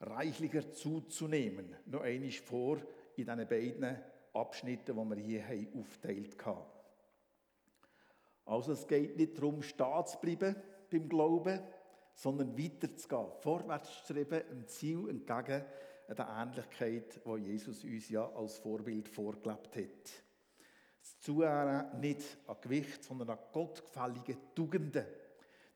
reichlicher 0.00 0.70
zuzunehmen 0.72 1.74
noch 1.86 2.02
einmal 2.02 2.30
vor 2.30 2.76
in 3.16 3.24
diesen 3.24 3.48
beiden 3.48 3.98
Abschnitten, 4.34 4.96
die 4.96 5.16
wir 5.16 5.16
hier 5.16 5.48
haben 5.48 5.80
aufteilt 5.80 6.44
haben. 6.44 6.66
Also 8.44 8.72
es 8.72 8.86
geht 8.86 9.16
nicht 9.16 9.38
darum, 9.38 9.62
stehen 9.62 10.06
zu 10.06 10.18
bleiben 10.18 10.56
beim 10.90 11.08
Glauben, 11.08 11.60
sondern 12.14 12.58
weiterzugehen, 12.58 13.32
vorwärts 13.40 13.88
zu 13.88 14.04
streben, 14.04 14.42
einem 14.50 14.66
Ziel 14.66 15.08
entgegen 15.08 15.64
der 16.08 16.28
Ähnlichkeit, 16.28 17.20
die 17.24 17.50
Jesus 17.50 17.82
uns 17.82 18.10
ja 18.10 18.30
als 18.34 18.58
Vorbild 18.58 19.08
vorgelebt 19.08 19.74
hat. 19.74 20.24
Zuhören 21.24 22.00
nicht 22.00 22.36
an 22.46 22.56
Gewicht, 22.60 23.02
sondern 23.02 23.30
an 23.30 23.38
gottgefällige 23.50 24.36
Tugenden. 24.54 25.06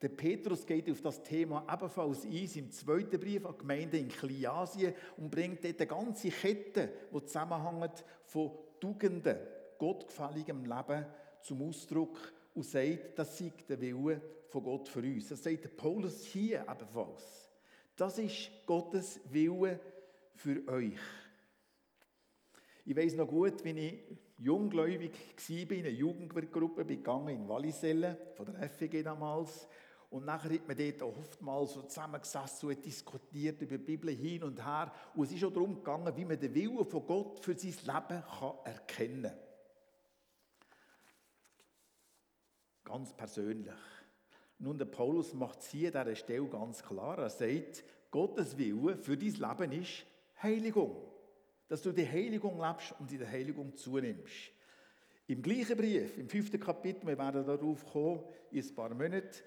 Der 0.02 0.10
Petrus 0.10 0.66
geht 0.66 0.90
auf 0.90 1.00
das 1.00 1.22
Thema 1.22 1.66
ebenfalls 1.72 2.26
ein, 2.26 2.50
im 2.54 2.70
zweiten 2.70 3.18
Brief 3.18 3.46
an 3.46 3.56
Gemeinde 3.56 3.96
in 3.96 4.10
Kliasien 4.10 4.92
und 5.16 5.30
bringt 5.30 5.64
dort 5.64 5.80
eine 5.80 5.86
ganze 5.86 6.28
Kette, 6.28 6.92
die 7.10 7.24
zusammenhängt 7.24 8.04
von 8.24 8.50
Tugenden, 8.78 9.38
gottgefälligem 9.78 10.66
Leben 10.66 11.06
zum 11.40 11.62
Ausdruck 11.62 12.18
und 12.54 12.64
sagt, 12.64 13.18
das 13.18 13.38
sei 13.38 13.50
der 13.66 13.80
Wille 13.80 14.20
von 14.50 14.62
Gott 14.62 14.86
für 14.86 15.00
uns. 15.00 15.30
Das 15.30 15.42
sagt 15.42 15.74
Paulus 15.78 16.26
hier 16.26 16.66
ebenfalls. 16.70 17.48
Das 17.96 18.18
ist 18.18 18.50
Gottes 18.66 19.18
Wille 19.30 19.80
für 20.34 20.68
euch. 20.68 20.98
Ich 22.84 22.94
weiß 22.94 23.14
noch 23.14 23.28
gut, 23.28 23.64
wenn 23.64 23.78
ich 23.78 23.94
junggläubig 24.38 25.12
war, 25.12 25.76
in 25.76 25.84
einer 25.84 25.88
Jugendgruppe 25.88 26.84
gegangen 26.84 27.28
in 27.28 27.48
Wallisellen, 27.48 28.16
von 28.34 28.46
der 28.46 28.68
FEG 28.68 29.02
damals. 29.04 29.68
Und 30.10 30.24
nachher 30.24 30.54
hat 30.54 30.66
man 30.66 30.76
dort 30.76 31.02
oftmals 31.02 31.74
so 31.74 31.82
zusammengesessen 31.82 32.70
und 32.70 32.84
diskutiert 32.84 33.60
über 33.60 33.76
die 33.76 33.84
Bibel 33.84 34.10
hin 34.10 34.42
und 34.42 34.64
her. 34.64 34.90
Und 35.14 35.24
es 35.24 35.32
ist 35.32 35.44
auch 35.44 35.52
darum 35.52 35.76
gegangen, 35.76 36.16
wie 36.16 36.24
man 36.24 36.40
den 36.40 36.54
Willen 36.54 36.84
von 36.84 37.06
Gott 37.06 37.40
für 37.40 37.54
sein 37.58 37.72
Leben 37.72 38.22
kann 38.22 38.54
erkennen 38.64 39.22
kann. 39.22 39.38
Ganz 42.84 43.12
persönlich. 43.12 43.74
Nun, 44.58 44.78
der 44.78 44.86
Paulus 44.86 45.34
macht 45.34 45.60
es 45.60 45.68
hier 45.68 45.94
an 45.94 46.06
dieser 46.06 46.16
Stelle 46.16 46.48
ganz 46.48 46.82
klar. 46.82 47.18
Er 47.18 47.28
sagt, 47.28 47.84
Gottes 48.10 48.56
Wille 48.56 48.96
für 48.96 49.16
dein 49.16 49.34
Leben 49.34 49.72
ist 49.72 50.06
Heiligung. 50.42 50.96
Dass 51.68 51.82
du 51.82 51.92
die 51.92 52.06
Heiligung 52.06 52.60
lebst 52.60 52.94
und 52.98 53.12
in 53.12 53.18
der 53.18 53.30
Heiligung 53.30 53.76
zunimmst. 53.76 54.52
Im 55.26 55.42
gleichen 55.42 55.76
Brief, 55.76 56.16
im 56.16 56.28
fünften 56.28 56.58
Kapitel, 56.58 57.06
wir 57.06 57.18
werden 57.18 57.44
darauf 57.44 57.84
kommen, 57.84 58.24
in 58.50 58.62
ein 58.62 58.74
paar 58.74 58.94
Monaten, 58.94 59.42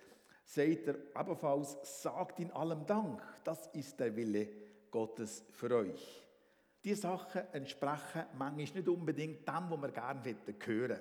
sagt 0.45 0.87
er 0.87 0.95
ebenfalls, 1.19 1.77
sagt 1.83 2.39
in 2.39 2.51
allem 2.51 2.85
Dank. 2.85 3.21
Das 3.43 3.67
ist 3.73 3.99
der 3.99 4.15
Wille 4.15 4.47
Gottes 4.91 5.43
für 5.51 5.75
euch. 5.75 6.21
Diese 6.83 7.01
Sachen 7.01 7.41
entsprechen 7.53 8.25
manchmal 8.37 8.55
nicht 8.55 8.87
unbedingt 8.87 9.47
dem, 9.47 9.69
was 9.69 9.81
wir 9.81 9.91
gerne 9.91 10.35
hören 10.65 10.89
wollen. 10.89 10.99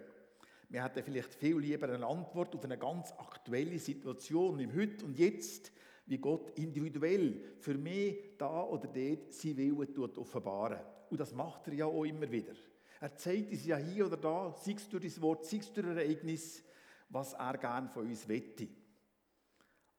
Wir 0.71 0.85
hätten 0.85 1.03
vielleicht 1.03 1.35
viel 1.35 1.59
lieber 1.59 1.89
eine 1.89 2.07
Antwort 2.07 2.55
auf 2.55 2.65
eine 2.65 2.79
ganz 2.79 3.13
aktuelle 3.19 3.79
Situation 3.79 4.61
im 4.61 4.75
Heute 4.75 5.05
und 5.05 5.19
Jetzt, 5.19 5.73
wie 6.07 6.19
Gott 6.19 6.51
individuell 6.59 7.43
für 7.59 7.75
mich 7.75 8.37
da 8.39 8.63
oder 8.63 8.87
dort 8.87 9.33
sein 9.33 9.57
Willen 9.57 10.17
offenbaren. 10.17 10.81
Und 11.11 11.19
das 11.19 11.35
macht 11.35 11.67
er 11.69 11.75
ja 11.75 11.87
auch 11.87 12.05
immer 12.05 12.31
wieder. 12.31 12.55
Er 13.01 13.17
zeigt 13.17 13.51
uns 13.51 13.67
ja 13.67 13.77
hier 13.77 14.07
oder 14.07 14.17
da, 14.17 14.55
sei 14.59 14.73
es 14.73 14.89
durch 14.89 15.05
das 15.05 15.21
Wort, 15.21 15.45
sei 15.45 15.59
es 15.59 15.73
durch 15.73 15.87
ein 15.87 15.97
Ereignis, 15.97 16.63
was 17.09 17.33
er 17.33 17.59
gerne 17.59 17.89
von 17.89 18.07
uns 18.07 18.29
wette. 18.29 18.69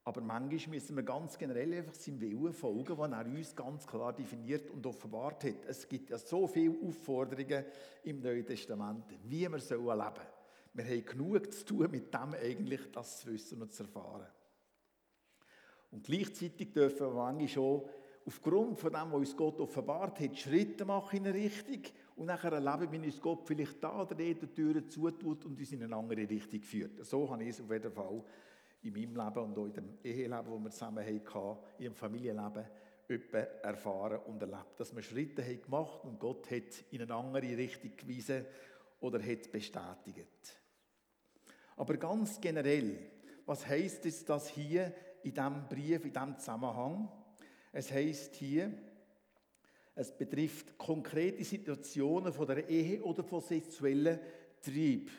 Aber 0.04 0.22
manchmal 0.22 0.76
müssen 0.76 0.96
wir 0.96 1.04
ganz 1.04 1.38
generell 1.38 1.74
einfach 1.74 1.94
seinem 1.94 2.22
Willen 2.22 2.54
folgen, 2.54 2.98
den 2.98 3.14
er 3.14 3.26
uns 3.26 3.56
ganz 3.56 3.86
klar 3.86 4.14
definiert 4.14 4.70
und 4.72 4.86
offenbart 4.86 5.44
hat. 5.44 5.66
Es 5.68 5.88
gibt 5.88 6.10
ja 6.10 6.18
so 6.18 6.48
viele 6.48 6.76
Aufforderungen 6.82 7.66
im 8.04 8.20
Neuen 8.20 8.46
Testament, 8.46 9.06
wie 9.10 9.32
wir 9.32 9.50
leben 9.50 9.60
sollen. 9.60 10.14
Wir 10.74 10.86
haben 10.86 11.06
genug 11.06 11.54
zu 11.54 11.66
tun 11.66 11.92
mit 11.92 12.14
dem 12.14 12.34
eigentlich, 12.34 12.92
das 12.92 13.20
zu 13.20 13.32
wissen 13.32 13.62
und 13.62 13.74
zu 13.74 13.84
erfahren. 13.84 14.28
Und 15.92 16.06
gleichzeitig 16.06 16.72
dürfen 16.72 17.08
wir 17.08 17.14
manchmal 17.14 17.48
schon 17.50 17.84
aufgrund 18.26 18.80
von 18.80 18.92
dem, 18.92 19.12
was 19.12 19.20
uns 19.20 19.36
Gott 19.36 19.60
offenbart 19.60 20.20
hat, 20.20 20.38
Schritte 20.38 20.86
machen 20.86 21.18
in 21.18 21.28
eine 21.28 21.34
Richtung 21.34 21.82
und 22.16 22.28
nachher 22.28 22.54
erleben, 22.54 22.92
wie 22.92 23.06
uns 23.06 23.20
Gott 23.22 23.46
vielleicht 23.46 23.84
da 23.84 24.02
oder 24.02 24.16
dort 24.16 24.42
die 24.42 24.48
Türen 24.48 24.90
zutut 24.90 25.46
und 25.46 25.60
uns 25.60 25.72
in 25.72 25.84
eine 25.84 25.96
andere 25.96 26.30
Richtung 26.30 26.62
führt. 26.62 27.04
So 27.06 27.30
habe 27.30 27.44
ich 27.44 27.50
es 27.50 27.62
auf 27.62 27.72
jeden 27.72 27.92
Fall 27.92 28.24
in 28.84 28.94
meinem 28.94 29.16
Leben 29.16 29.44
und 29.44 29.58
auch 29.58 29.66
in 29.66 29.74
dem 29.74 29.98
Eheleben, 30.04 30.52
das 30.52 30.64
wir 30.64 30.70
zusammen 30.72 31.06
hatten, 31.06 31.58
in 31.78 31.84
dem 31.86 31.96
Familienleben, 31.96 32.66
erfahren 33.62 34.20
und 34.28 34.42
erlebt. 34.42 34.80
Dass 34.80 34.96
wir 34.96 35.02
Schritte 35.02 35.44
haben 35.44 35.62
gemacht 35.62 36.04
und 36.04 36.20
Gott 36.20 36.50
hat 36.50 36.86
in 36.92 37.02
eine 37.02 37.14
andere 37.14 37.58
Richtung 37.58 37.92
gewiesen 37.98 38.46
oder 39.02 39.20
hat 39.20 39.52
bestätigt. 39.52 40.62
Aber 41.76 41.98
ganz 41.98 42.40
generell, 42.40 43.00
was 43.46 43.68
heißt 43.68 44.06
es 44.06 44.24
das 44.24 44.48
hier 44.50 44.94
in 45.24 45.34
diesem 45.34 45.68
Brief, 45.68 46.06
in 46.06 46.14
diesem 46.14 46.38
Zusammenhang? 46.38 47.10
Es 47.72 47.92
heißt 47.92 48.36
hier, 48.36 48.72
es 49.96 50.12
betrifft 50.18 50.78
konkrete 50.78 51.44
Situationen 51.44 52.34
von 52.34 52.48
der 52.48 52.68
Ehe 52.68 53.02
oder 53.04 53.24
von 53.24 53.42
sexuellen 53.42 54.20
Trieb, 54.62 55.10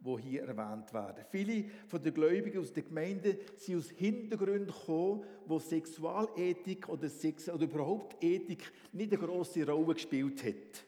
wo 0.00 0.18
hier 0.18 0.42
erwähnt 0.42 0.92
werden. 0.92 1.24
Viele 1.30 1.64
von 1.86 2.02
den 2.02 2.14
Gläubigen 2.14 2.60
aus 2.60 2.72
der 2.72 2.82
Gemeinde 2.84 3.38
sind 3.56 3.78
aus 3.78 3.90
Hintergründen 3.90 4.66
gekommen, 4.66 5.24
wo 5.46 5.58
Sexualethik 5.58 6.88
oder, 6.88 7.08
Sex 7.08 7.48
oder 7.48 7.64
überhaupt 7.64 8.22
Ethik 8.22 8.72
nicht 8.92 9.12
eine 9.12 9.22
große 9.22 9.66
Rolle 9.66 9.94
gespielt 9.94 10.42
hat. 10.44 10.84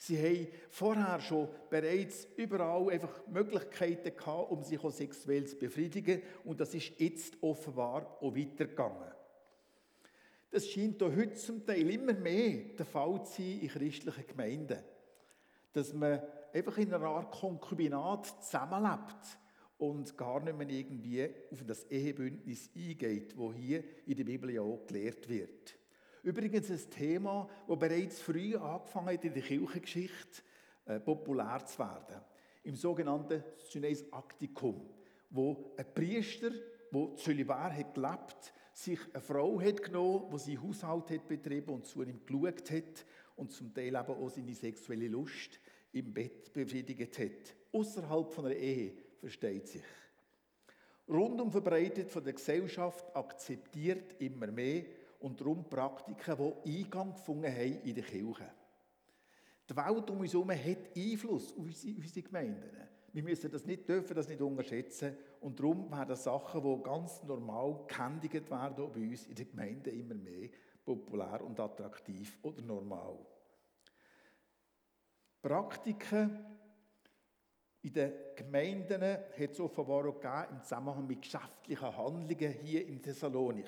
Sie 0.00 0.16
haben 0.16 0.46
vorher 0.70 1.20
schon 1.20 1.48
bereits 1.70 2.28
überall 2.36 2.90
einfach 2.90 3.26
Möglichkeiten 3.26 4.16
gehabt, 4.16 4.50
um 4.52 4.62
sich 4.62 4.78
auch 4.82 4.92
sexuell 4.92 5.44
zu 5.44 5.56
befriedigen. 5.56 6.22
Und 6.44 6.60
das 6.60 6.72
ist 6.72 6.92
jetzt 6.98 7.36
offenbar 7.42 8.16
auch 8.20 8.34
weitergegangen. 8.34 9.17
Das 10.50 10.66
scheint 10.66 11.02
auch 11.02 11.14
heute 11.14 11.34
zum 11.34 11.64
Teil 11.64 11.90
immer 11.90 12.14
mehr 12.14 12.74
der 12.78 12.86
Fall 12.86 13.22
zu 13.24 13.42
sein 13.42 13.60
in 13.60 13.68
christlichen 13.68 14.26
Gemeinden. 14.26 14.78
Dass 15.72 15.92
man 15.92 16.22
einfach 16.52 16.78
in 16.78 16.92
einer 16.92 17.06
Art 17.06 17.30
Konkubinat 17.30 18.26
zusammenlebt 18.42 19.38
und 19.76 20.16
gar 20.16 20.40
nicht 20.40 20.56
mehr 20.56 20.68
irgendwie 20.68 21.28
auf 21.52 21.64
das 21.66 21.84
Ehebündnis 21.90 22.70
eingeht, 22.74 23.36
wo 23.36 23.52
hier 23.52 23.84
in 24.06 24.16
der 24.16 24.24
Bibel 24.24 24.50
ja 24.50 24.62
auch 24.62 24.86
gelehrt 24.86 25.28
wird. 25.28 25.78
Übrigens 26.22 26.70
ein 26.70 26.90
Thema, 26.90 27.48
das 27.68 27.78
bereits 27.78 28.20
früh 28.20 28.56
angefangen 28.56 29.14
hat 29.14 29.24
in 29.24 29.34
der 29.34 29.42
Kirchengeschichte 29.42 30.42
äh, 30.86 30.98
populär 30.98 31.62
zu 31.64 31.78
werden. 31.78 32.22
Im 32.64 32.74
sogenannten 32.74 33.44
Synäis 33.70 34.10
Aktikum, 34.12 34.90
wo 35.30 35.74
ein 35.76 35.94
Priester, 35.94 36.50
der 36.92 37.16
zölibar 37.16 37.72
hat 37.72 37.94
gelebt, 37.94 38.52
sich 38.84 39.00
eine 39.12 39.20
Frau 39.20 39.60
hat 39.60 39.82
genommen, 39.82 40.30
die 40.32 40.38
seinen 40.38 40.62
Haushalt 40.62 41.10
hat 41.10 41.28
betrieben 41.28 41.74
und 41.74 41.86
zu 41.86 42.02
ihm 42.02 42.24
geschaut 42.24 42.70
hat 42.70 43.04
und 43.36 43.50
zum 43.50 43.74
Teil 43.74 43.88
eben 43.88 43.96
auch 43.96 44.28
seine 44.30 44.54
sexuelle 44.54 45.08
Lust 45.08 45.58
im 45.92 46.12
Bett 46.12 46.52
befriedigt 46.52 47.18
hat. 47.18 47.56
Außerhalb 47.72 48.32
von 48.32 48.46
einer 48.46 48.54
Ehe, 48.54 48.92
versteht 49.20 49.66
sich. 49.68 49.82
Rundum 51.08 51.50
verbreitet 51.50 52.10
von 52.10 52.22
der 52.22 52.34
Gesellschaft, 52.34 53.04
akzeptiert 53.16 54.20
immer 54.20 54.46
mehr 54.48 54.84
und 55.20 55.40
darum 55.40 55.68
Praktiken, 55.68 56.54
die 56.64 56.78
Eingang 56.78 57.14
gefunden 57.14 57.52
haben 57.52 57.82
in 57.82 57.94
die 57.94 58.02
Kirche. 58.02 58.50
Die 59.68 59.76
Welt 59.76 60.10
um 60.10 60.20
uns 60.20 60.32
herum 60.32 60.50
hat 60.50 60.96
Einfluss 60.96 61.52
auf 61.52 61.64
unsere 61.64 62.22
Gemeinden. 62.22 62.88
Wir 63.12 63.22
müssen 63.22 63.50
das 63.50 63.64
nicht, 63.64 63.88
dürfen 63.88 64.14
das 64.14 64.28
nicht 64.28 64.40
unterschätzen. 64.40 65.16
Und 65.40 65.58
darum 65.58 65.90
werden 65.90 66.16
Sachen, 66.16 66.62
die 66.62 66.82
ganz 66.82 67.22
normal 67.22 67.84
gehändigt 67.86 68.50
werden, 68.50 68.90
bei 68.92 69.00
uns 69.00 69.26
in 69.26 69.34
den 69.34 69.48
Gemeinden 69.50 69.98
immer 69.98 70.14
mehr 70.14 70.48
populär 70.84 71.42
und 71.44 71.58
attraktiv 71.60 72.38
oder 72.42 72.62
normal. 72.62 73.18
Praktiken 75.42 76.44
in 77.82 77.92
den 77.92 78.12
Gemeinden 78.34 79.02
hat 79.02 79.50
es 79.50 79.60
offenbar 79.60 80.08
auch 80.08 80.20
gegeben, 80.20 80.56
im 80.56 80.62
Zusammenhang 80.62 81.06
mit 81.06 81.22
geschäftlichen 81.22 81.96
Handlungen 81.96 82.52
hier 82.52 82.86
in 82.86 83.00
Thessalonik, 83.00 83.66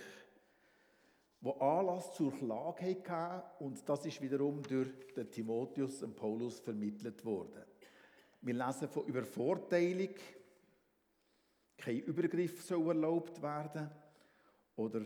wo 1.41 1.53
Anlass 1.53 2.13
zur 2.15 2.33
Klage 2.33 2.97
hatten 3.09 3.65
und 3.65 3.89
das 3.89 4.05
ist 4.05 4.21
wiederum 4.21 4.63
durch 4.63 5.15
den 5.17 5.31
Timotheus 5.31 6.03
und 6.03 6.17
Paulus 6.17 6.59
vermittelt 6.61 7.25
worden. 7.25 7.70
Wir 8.43 8.55
lesen 8.55 8.89
von 8.89 9.07
Übervorteilung, 9.07 10.15
kein 11.77 12.01
Übergriff 12.01 12.63
soll 12.63 12.89
erlaubt 12.89 13.41
werden 13.43 13.91
oder 14.77 15.03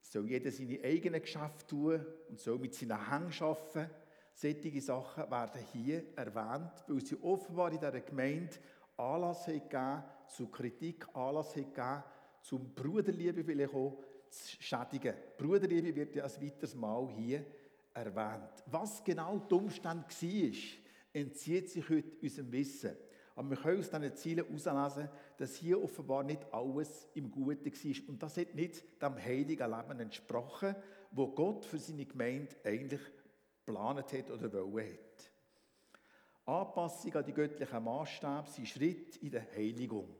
soll 0.00 0.28
jeder 0.28 0.50
seine 0.50 0.82
eigenen 0.82 1.20
Geschäfte 1.20 1.66
tun 1.66 2.06
und 2.28 2.38
soll 2.38 2.58
mit 2.58 2.74
seinen 2.74 3.10
Händen 3.10 3.42
arbeiten. 3.42 3.90
Solche 4.32 4.80
Sachen 4.80 5.30
werden 5.30 5.60
hier 5.72 6.04
erwähnt, 6.14 6.84
weil 6.86 7.04
sie 7.04 7.20
offenbar 7.22 7.72
in 7.72 7.78
dieser 7.78 8.00
Gemeinde 8.00 8.56
Anlass 8.96 9.46
gegeben 9.46 10.02
zu 10.28 10.48
Kritik, 10.48 11.06
Anlass 11.14 11.54
gegeben 11.54 12.02
zum 12.42 12.74
Bruderliebe 12.74 13.42
vielleicht 13.42 13.74
auch 13.74 13.98
zu 14.30 14.62
schädigen. 14.62 15.14
Bruderliebe 15.36 15.94
wird 15.94 16.14
ja 16.14 16.24
ein 16.24 16.42
weiteres 16.42 16.74
Mal 16.74 17.08
hier 17.16 17.44
erwähnt. 17.92 18.62
Was 18.66 19.02
genau 19.02 19.38
die 19.38 19.54
Umstände 19.54 20.04
war, 20.04 20.85
entzieht 21.16 21.70
sich 21.70 21.88
heute 21.88 22.16
unserem 22.20 22.52
Wissen. 22.52 22.96
Aber 23.34 23.50
wir 23.50 23.56
können 23.56 23.80
aus 23.80 23.90
diesen 23.90 24.16
Zielen 24.16 24.46
herauslesen, 24.46 25.10
dass 25.36 25.56
hier 25.56 25.82
offenbar 25.82 26.22
nicht 26.22 26.40
alles 26.52 27.08
im 27.14 27.30
Guten 27.30 27.66
war. 27.66 28.08
Und 28.08 28.22
das 28.22 28.36
hat 28.36 28.54
nicht 28.54 28.82
dem 29.02 29.16
heiligen 29.16 29.70
Leben 29.70 30.00
entsprochen, 30.00 30.74
wo 31.10 31.28
Gott 31.28 31.64
für 31.64 31.78
seine 31.78 32.06
Gemeinde 32.06 32.54
eigentlich 32.64 33.00
geplant 33.64 34.12
hat 34.12 34.30
oder 34.30 34.52
wollen 34.52 34.86
hat. 34.86 35.32
Anpassung 36.46 37.14
an 37.14 37.24
die 37.24 37.32
göttlichen 37.32 37.84
Maßstäbe 37.84 38.44
sind 38.46 38.68
Schritt 38.68 39.16
in 39.16 39.32
der 39.32 39.46
Heiligung. 39.54 40.14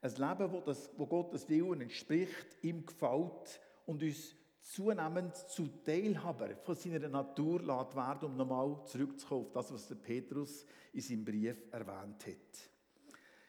Ein 0.00 0.10
Leben, 0.10 0.52
wo, 0.52 0.60
das, 0.60 0.90
wo 0.96 1.06
Gottes 1.06 1.48
Willen 1.48 1.82
entspricht, 1.82 2.56
ihm 2.62 2.86
gefällt 2.86 3.60
und 3.86 4.02
uns 4.02 4.34
zunehmend 4.60 5.36
zu 5.36 5.66
Teilhaber 5.84 6.56
von 6.56 6.74
seiner 6.74 7.08
Natur 7.08 7.60
lässt 7.60 7.96
werden, 7.96 8.30
um 8.30 8.36
nochmal 8.36 8.84
zurückzukommen 8.86 9.46
auf 9.46 9.52
das, 9.52 9.72
was 9.72 9.88
der 9.88 9.96
Petrus 9.96 10.66
in 10.92 11.00
seinem 11.00 11.24
Brief 11.24 11.56
erwähnt 11.70 12.26
hat. 12.26 12.70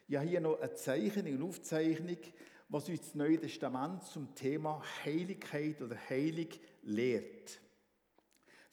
Ich 0.08 0.18
habe 0.18 0.28
hier 0.28 0.42
noch 0.42 0.60
eine 0.60 0.74
Zeichnung, 0.74 1.26
eine 1.26 1.44
Aufzeichnung, 1.44 2.18
was 2.70 2.90
uns 2.90 3.02
das 3.02 3.16
Neue 3.16 3.40
Testament 3.40 4.04
zum 4.04 4.34
Thema 4.34 4.82
Heiligkeit 5.04 5.82
oder 5.82 5.98
Heilig 6.10 6.60
lehrt. 6.84 7.60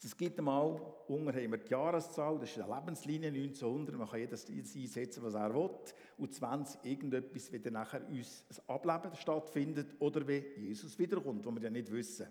Es 0.01 0.15
gibt 0.15 0.39
einmal, 0.39 0.79
unten 1.09 1.27
haben 1.27 1.51
wir 1.51 1.57
die 1.57 1.71
Jahreszahl, 1.71 2.39
das 2.39 2.51
ist 2.51 2.61
eine 2.61 2.73
Lebenslinie 2.73 3.27
1900, 3.27 3.97
man 3.97 4.07
kann 4.07 4.19
jedes 4.19 4.47
einsetzen, 4.47 5.21
was 5.23 5.33
er 5.33 5.53
will, 5.53 5.69
und 6.17 6.33
20 6.33 6.85
irgendetwas, 6.85 7.51
wie 7.51 7.59
dann 7.59 7.73
nachher 7.73 8.07
uns 8.07 8.45
ein 8.49 8.75
Ableben 8.75 9.13
stattfindet 9.15 9.95
oder 9.99 10.25
wie 10.25 10.41
Jesus 10.55 10.97
wiederkommt, 10.97 11.45
wo 11.45 11.51
wir 11.51 11.63
ja 11.63 11.69
nicht 11.69 11.91
wissen. 11.91 12.27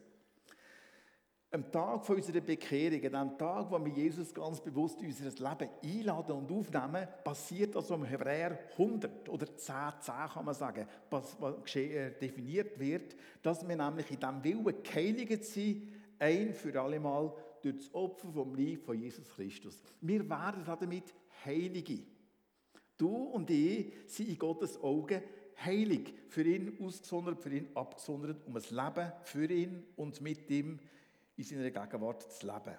Am 1.50 1.70
Tag 1.70 2.04
von 2.04 2.16
unserer 2.16 2.40
Bekehrung, 2.40 3.04
an 3.14 3.28
dem 3.28 3.38
Tag, 3.38 3.70
wo 3.70 3.82
wir 3.84 3.92
Jesus 3.92 4.34
ganz 4.34 4.60
bewusst 4.62 5.00
in 5.02 5.08
unser 5.08 5.30
Leben 5.30 5.70
einladen 5.82 6.36
und 6.36 6.50
aufnehmen, 6.50 7.08
passiert 7.22 7.76
also 7.76 7.94
im 7.94 8.04
Hebräer 8.04 8.58
100 8.72 9.28
oder 9.28 9.46
10, 9.46 9.74
10 10.00 10.14
kann 10.32 10.44
man 10.44 10.54
sagen, 10.54 10.86
was 11.10 11.36
äh, 11.74 12.12
definiert 12.18 12.78
wird, 12.78 13.14
dass 13.42 13.66
wir 13.66 13.76
nämlich 13.76 14.10
in 14.10 14.20
diesem 14.20 14.44
Willen 14.44 14.82
geheiligt 14.82 15.44
sind, 15.44 15.88
ein 16.18 16.52
für 16.52 16.78
alle 16.80 17.00
Mal 17.00 17.32
durch 17.62 17.76
das 17.76 17.94
Opfer 17.94 18.30
vom 18.32 18.54
Leib 18.54 18.84
von 18.84 18.98
Jesus 18.98 19.28
Christus. 19.28 19.82
Wir 20.00 20.28
werden 20.28 20.64
damit 20.64 21.14
Heilige. 21.44 22.00
Du 22.96 23.08
und 23.08 23.48
ich 23.50 23.92
sind 24.06 24.28
in 24.28 24.38
Gottes 24.38 24.80
Augen 24.82 25.22
heilig, 25.64 26.14
für 26.28 26.42
ihn 26.42 26.76
ausgesondert, 26.80 27.40
für 27.40 27.54
ihn 27.54 27.68
abgesondert, 27.74 28.46
um 28.46 28.56
ein 28.56 28.62
Leben 28.70 29.12
für 29.22 29.50
ihn 29.50 29.84
und 29.96 30.20
mit 30.20 30.50
ihm 30.50 30.78
in 31.36 31.44
seiner 31.44 31.70
Gegenwart 31.70 32.32
zu 32.32 32.46
leben. 32.46 32.76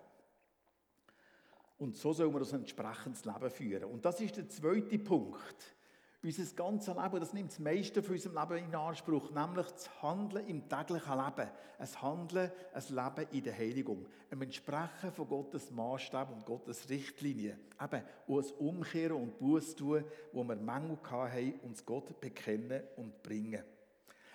Und 1.77 1.95
so 1.95 2.11
sollen 2.11 2.33
wir 2.33 2.39
das 2.39 2.51
entsprechendes 2.51 3.23
Leben 3.23 3.49
führen. 3.49 3.85
Und 3.85 4.03
das 4.03 4.19
ist 4.19 4.35
der 4.35 4.49
zweite 4.49 4.99
Punkt. 4.99 5.75
Unser 6.21 6.53
ganzes 6.53 6.93
Leben, 6.93 7.19
das 7.21 7.31
nimmt 7.31 7.51
das 7.51 7.59
meiste 7.59 8.03
von 8.03 8.15
unserem 8.15 8.35
Leben 8.35 8.65
in 8.65 8.75
Anspruch, 8.75 9.31
nämlich 9.31 9.67
das 9.67 10.03
Handeln 10.03 10.45
im 10.47 10.67
täglichen 10.67 11.17
Leben. 11.17 11.49
Ein 11.77 12.01
Handeln, 12.01 12.51
ein 12.73 12.83
Leben 12.89 13.31
in 13.31 13.43
der 13.43 13.57
Heiligung. 13.57 14.05
Ein 14.29 14.41
Entsprechen 14.41 15.13
von 15.13 15.29
Gottes 15.29 15.71
Maßstab 15.71 16.29
und 16.33 16.45
Gottes 16.45 16.89
Richtlinien. 16.89 17.57
Eben, 17.81 18.03
und 18.27 18.45
ein 18.45 18.51
Umkehren 18.57 19.15
und 19.15 19.39
Buß 19.39 19.75
tun, 19.77 20.03
wo 20.33 20.43
wir 20.43 20.57
Mängel 20.57 20.97
haben, 21.09 21.59
uns 21.61 21.85
Gott 21.85 22.19
bekennen 22.19 22.83
und 22.97 23.23
bringen. 23.23 23.63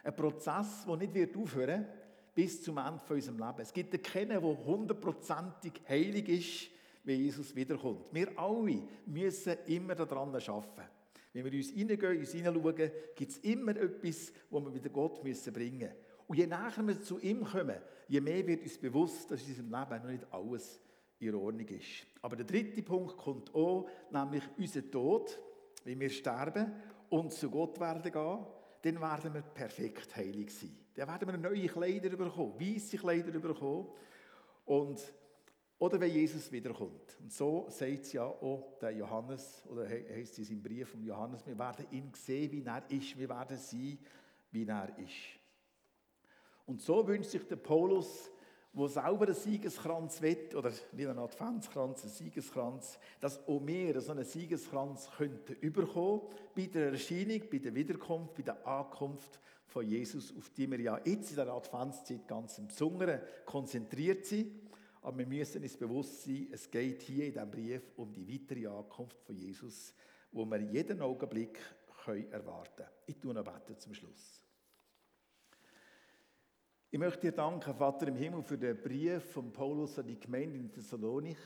Ein 0.03 0.17
Prozess, 0.17 0.87
der 0.87 0.97
nicht 0.97 1.13
wird 1.13 1.37
aufhören 1.37 1.87
bis 2.35 2.63
zum 2.63 2.79
Ende 2.79 3.01
von 3.01 3.17
unserem 3.17 3.39
Leben. 3.39 3.61
Es 3.61 3.75
gibt 3.75 4.03
keinen, 4.03 4.31
der 4.31 4.43
hundertprozentig 4.43 5.83
heilig 5.87 6.29
ist, 6.31 6.71
wenn 7.05 7.21
Jesus 7.21 7.55
wiederkommt. 7.55 8.07
Wir 8.11 8.39
alle 8.39 8.83
müssen 9.05 9.59
immer 9.67 9.95
daran 9.95 10.35
arbeiten. 10.35 11.04
Wenn 11.35 11.45
wir 11.45 11.53
uns 11.53 11.71
hineingehen, 11.71 12.19
uns 12.19 12.31
hineinschauen, 12.31 12.91
gibt 13.17 13.31
es 13.31 13.39
immer 13.39 13.77
etwas, 13.77 14.33
wo 14.49 14.61
wir 14.61 14.73
wieder 14.73 14.89
Gott 14.89 15.23
müssen 15.25 15.53
bringen 15.53 15.81
müssen. 15.81 15.95
Und 16.29 16.39
je 16.39 16.47
näher 16.47 16.87
wir 16.87 17.03
zu 17.03 17.19
ihm 17.19 17.45
kommen, 17.45 17.77
je 18.09 18.21
mehr 18.21 18.47
wird 18.47 18.63
uns 18.63 18.79
bewusst, 18.79 19.31
dass 19.31 19.43
in 19.43 19.49
unserem 19.49 19.71
Leben 19.71 20.03
noch 20.03 20.11
nicht 20.11 20.33
alles 20.33 20.81
in 21.19 21.35
Ordnung 21.35 21.67
ist. 21.67 22.07
Aber 22.23 22.37
der 22.37 22.47
dritte 22.47 22.83
Punkt 22.83 23.17
kommt 23.17 23.53
auch, 23.53 23.89
nämlich 24.11 24.45
unser 24.57 24.89
Tod, 24.89 25.39
wenn 25.85 25.99
wir 25.99 26.09
sterben 26.09 26.73
und 27.11 27.33
zu 27.33 27.51
Gott 27.51 27.81
werden 27.81 28.13
gehen, 28.13 28.47
dann 28.83 29.01
werden 29.01 29.35
wir 29.35 29.43
perfekt 29.43 30.15
heilig 30.15 30.51
sein. 30.53 30.77
Dann 30.95 31.09
werden 31.09 31.29
wir 31.29 31.51
neue 31.51 31.67
Kleider 31.67 32.11
bekommen, 32.11 32.61
weiße 32.61 32.97
Kleider 32.97 33.33
bekommen. 33.41 33.89
Und 34.67 35.03
oder 35.85 36.01
wenn 36.01 36.11
Jesus 36.11 36.51
wiederkommt. 36.51 37.19
Und 37.21 37.31
so 37.31 37.67
sagt 37.69 38.05
es 38.05 38.13
ja 38.15 38.25
auch 38.25 38.79
der 38.81 38.93
Johannes, 38.93 39.63
oder 39.69 39.87
heißt 39.87 40.39
es 40.39 40.49
im 40.49 40.63
Brief 40.63 40.89
von 40.89 41.03
Johannes, 41.03 41.47
wir 41.47 41.59
werden 41.59 41.85
ihn 41.91 42.11
sehen, 42.15 42.53
wie 42.53 42.65
er 42.65 42.83
ist, 42.89 43.19
wir 43.19 43.29
werden 43.29 43.59
sein, 43.59 43.99
wie 44.51 44.67
er 44.67 44.99
ist. 44.99 45.13
Und 46.65 46.81
so 46.81 47.07
wünscht 47.07 47.29
sich 47.29 47.47
der 47.47 47.57
Paulus, 47.57 48.31
wo 48.73 48.89
selber 48.89 49.27
einen 49.27 49.35
Siegeskranz 49.35 50.23
will, 50.23 50.49
oder 50.57 50.71
nicht 50.71 51.07
einen 51.07 51.19
Adventskranz, 51.19 52.03
einen 52.03 52.13
Siegeskranz, 52.13 52.99
dass 53.21 53.47
auch 53.47 53.61
wir 53.67 54.01
so 54.01 54.13
einen 54.13 54.25
Siegeskranz 54.25 55.11
könnten 55.19 55.53
überkommen 55.61 56.23
bei 56.57 56.65
der 56.65 56.93
Erscheinung, 56.93 57.43
bei 57.53 57.59
der 57.59 57.75
Wiederkunft, 57.75 58.35
bei 58.35 58.43
der 58.43 58.67
Ankunft 58.67 59.39
von 59.67 59.87
Jesus, 59.87 60.35
auf 60.35 60.49
die 60.51 60.71
wir 60.71 60.81
ja 60.81 60.99
jetzt 61.05 61.31
in 61.31 61.37
der 61.37 61.53
Adventszeit 61.53 62.27
ganz 62.27 62.57
im 62.57 62.69
Besonderen 62.69 63.21
konzentriert 63.45 64.25
sind. 64.25 64.64
Aber 65.05 65.19
wir 65.19 65.27
müssen 65.27 65.63
uns 65.63 65.77
bewusst 65.77 66.23
sein, 66.23 66.49
es 66.51 66.71
geht 66.71 67.03
hier 67.03 67.27
in 67.27 67.33
diesem 67.35 67.51
Brief 67.51 67.93
um 67.97 68.11
die 68.11 68.27
weitere 68.27 68.67
Ankunft 68.67 69.21
von 69.21 69.37
Jesus, 69.37 69.95
wo 70.33 70.47
wir 70.47 70.59
jeden 70.59 71.03
Augenblick 71.03 71.59
können 72.05 72.33
erwarten 72.33 72.77
können. 72.77 72.89
Ich 73.05 73.19
tue 73.19 73.35
noch 73.35 73.45
beten 73.45 73.79
zum 73.79 73.93
Schluss. 73.93 74.43
Ich 76.91 76.99
möchte 76.99 77.21
dir 77.21 77.33
danken, 77.33 77.75
Vater 77.75 78.09
im 78.09 78.17
Himmel, 78.17 78.43
für 78.43 78.57
den 78.57 78.81
Brief 78.81 79.23
von 79.25 79.53
Paulus 79.53 79.99
an 79.99 80.07
die 80.07 80.19
Gemeinde 80.19 80.59
in 80.59 80.73
Thessalonik. 80.73 81.37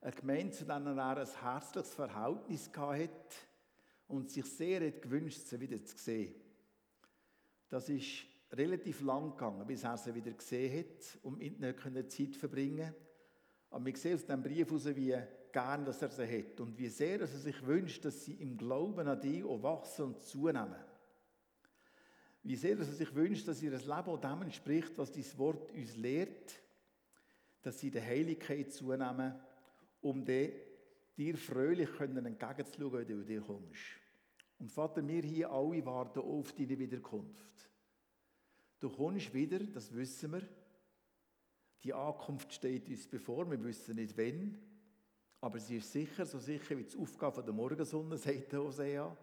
Eine 0.00 0.12
Gemeinde, 0.12 0.56
zu 0.56 0.64
der 0.64 0.76
er 0.76 1.18
ein 1.18 1.26
herzliches 1.26 1.94
Verhältnis 1.94 2.70
hatte 2.74 3.10
und 4.06 4.30
sich 4.30 4.46
sehr 4.46 4.86
hat 4.86 5.02
gewünscht, 5.02 5.40
sie 5.40 5.60
wieder 5.60 5.84
zu 5.84 5.98
sehen. 5.98 6.34
Das 7.68 7.90
ist 7.90 8.24
relativ 8.52 9.02
lang 9.02 9.30
gegangen, 9.30 9.66
bis 9.66 9.84
er 9.84 9.96
sie 9.96 10.14
wieder 10.14 10.32
gesehen 10.32 10.78
hat 10.78 11.18
und 11.22 11.38
mit 11.38 11.60
ihnen 11.60 12.08
Zeit 12.08 12.36
verbringen 12.36 12.78
konnte. 12.78 13.08
Aber 13.70 13.84
wir 13.84 13.96
sehen 13.96 14.14
aus 14.14 14.24
diesem 14.24 14.42
Brief 14.42 14.68
heraus, 14.68 14.96
wie 14.96 15.16
gern 15.52 15.84
dass 15.84 16.02
er 16.02 16.10
sie 16.10 16.38
hat 16.38 16.60
und 16.60 16.78
wie 16.78 16.88
sehr 16.88 17.18
dass 17.18 17.32
er 17.32 17.40
sich 17.40 17.66
wünscht, 17.66 18.04
dass 18.04 18.24
sie 18.24 18.34
im 18.34 18.56
Glauben 18.56 19.06
an 19.06 19.20
dich 19.20 19.44
auch 19.44 19.62
wachsen 19.62 20.06
und 20.06 20.22
zunehmen. 20.22 20.76
Wie 22.42 22.56
sehr 22.56 22.76
dass 22.76 22.88
er 22.88 22.94
sich 22.94 23.14
wünscht, 23.14 23.46
dass 23.48 23.62
ihr 23.62 23.72
Leben 23.72 23.90
auch 23.90 24.20
dem 24.20 24.42
entspricht, 24.42 24.96
was 24.96 25.12
dieses 25.12 25.36
Wort 25.38 25.70
uns 25.72 25.96
lehrt, 25.96 26.54
dass 27.62 27.78
sie 27.78 27.90
der 27.90 28.06
Heiligkeit 28.06 28.72
zunehmen, 28.72 29.34
um 30.00 30.24
dir 30.24 31.36
fröhlich 31.36 31.90
entgegenzuschauen, 32.00 32.92
wenn 32.92 33.06
du 33.06 33.24
dir 33.24 33.40
kommst. 33.40 33.82
Und 34.58 34.72
Vater, 34.72 35.06
wir 35.06 35.22
hier 35.22 35.50
alle 35.50 35.84
warten 35.84 36.20
auf 36.20 36.52
deine 36.52 36.78
Wiederkunft. 36.78 37.67
Du 38.80 38.90
kommst 38.90 39.34
wieder, 39.34 39.58
das 39.58 39.94
wissen 39.94 40.32
wir. 40.32 40.42
Die 41.82 41.92
Ankunft 41.92 42.52
steht 42.52 42.88
uns 42.88 43.06
bevor, 43.06 43.50
wir 43.50 43.62
wissen 43.62 43.96
nicht 43.96 44.16
wann. 44.16 44.58
Aber 45.40 45.58
sie 45.60 45.76
ist 45.76 45.92
sicher, 45.92 46.26
so 46.26 46.38
sicher 46.38 46.76
wie 46.76 46.84
die 46.84 46.96
Aufgabe 46.96 47.42
der 47.42 47.54
Morgensonne, 47.54 48.16
sagt 48.18 48.52
Hosea. 48.54 49.16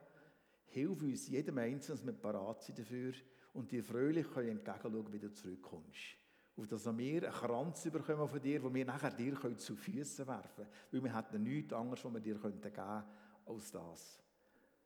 Hilf 0.68 1.02
uns 1.02 1.28
jedem 1.28 1.58
Einzelnen, 1.58 1.98
dass 1.98 2.06
wir 2.06 2.14
parat 2.14 2.64
sind 2.64 2.80
dafür 2.80 3.14
und 3.54 3.72
dir 3.72 3.84
fröhlich 3.84 4.30
können 4.32 4.50
entgegenschauen, 4.50 5.14
wie 5.14 5.20
du 5.20 5.34
zurückkommst. 5.34 6.18
auf 6.58 6.68
dass 6.68 6.86
wir 6.86 7.24
einen 7.24 7.32
Kranz 7.34 7.84
bekommen 7.84 8.28
von 8.28 8.42
dir, 8.42 8.60
den 8.60 8.74
wir 8.74 8.86
nachher 8.86 9.12
dir 9.12 9.58
zu 9.58 9.76
Füßen 9.76 10.28
werfen 10.28 10.66
können. 10.66 10.70
Weil 10.92 11.04
wir 11.04 11.18
hätten 11.18 11.44
nichts 11.44 11.74
anderes, 11.74 12.04
was 12.04 12.14
wir 12.14 12.20
dir 12.20 12.36
geben 12.36 12.62
könnten, 12.62 13.04
als 13.46 13.72
das. 13.72 14.20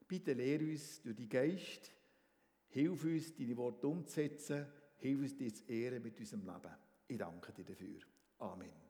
Bitte 0.07 0.33
lehre 0.33 0.63
uns 0.63 1.01
durch 1.01 1.15
die 1.15 1.29
Geist, 1.29 1.91
hilf 2.69 3.03
uns, 3.03 3.35
deine 3.35 3.57
Worte 3.57 3.87
umzusetzen, 3.87 4.65
hilf 4.97 5.21
uns, 5.21 5.37
dir 5.37 5.53
zu 5.53 5.63
ehren 5.71 6.01
mit 6.01 6.19
unserem 6.19 6.45
Leben. 6.45 6.75
Ich 7.07 7.17
danke 7.17 7.51
dir 7.53 7.65
dafür. 7.65 7.99
Amen. 8.39 8.88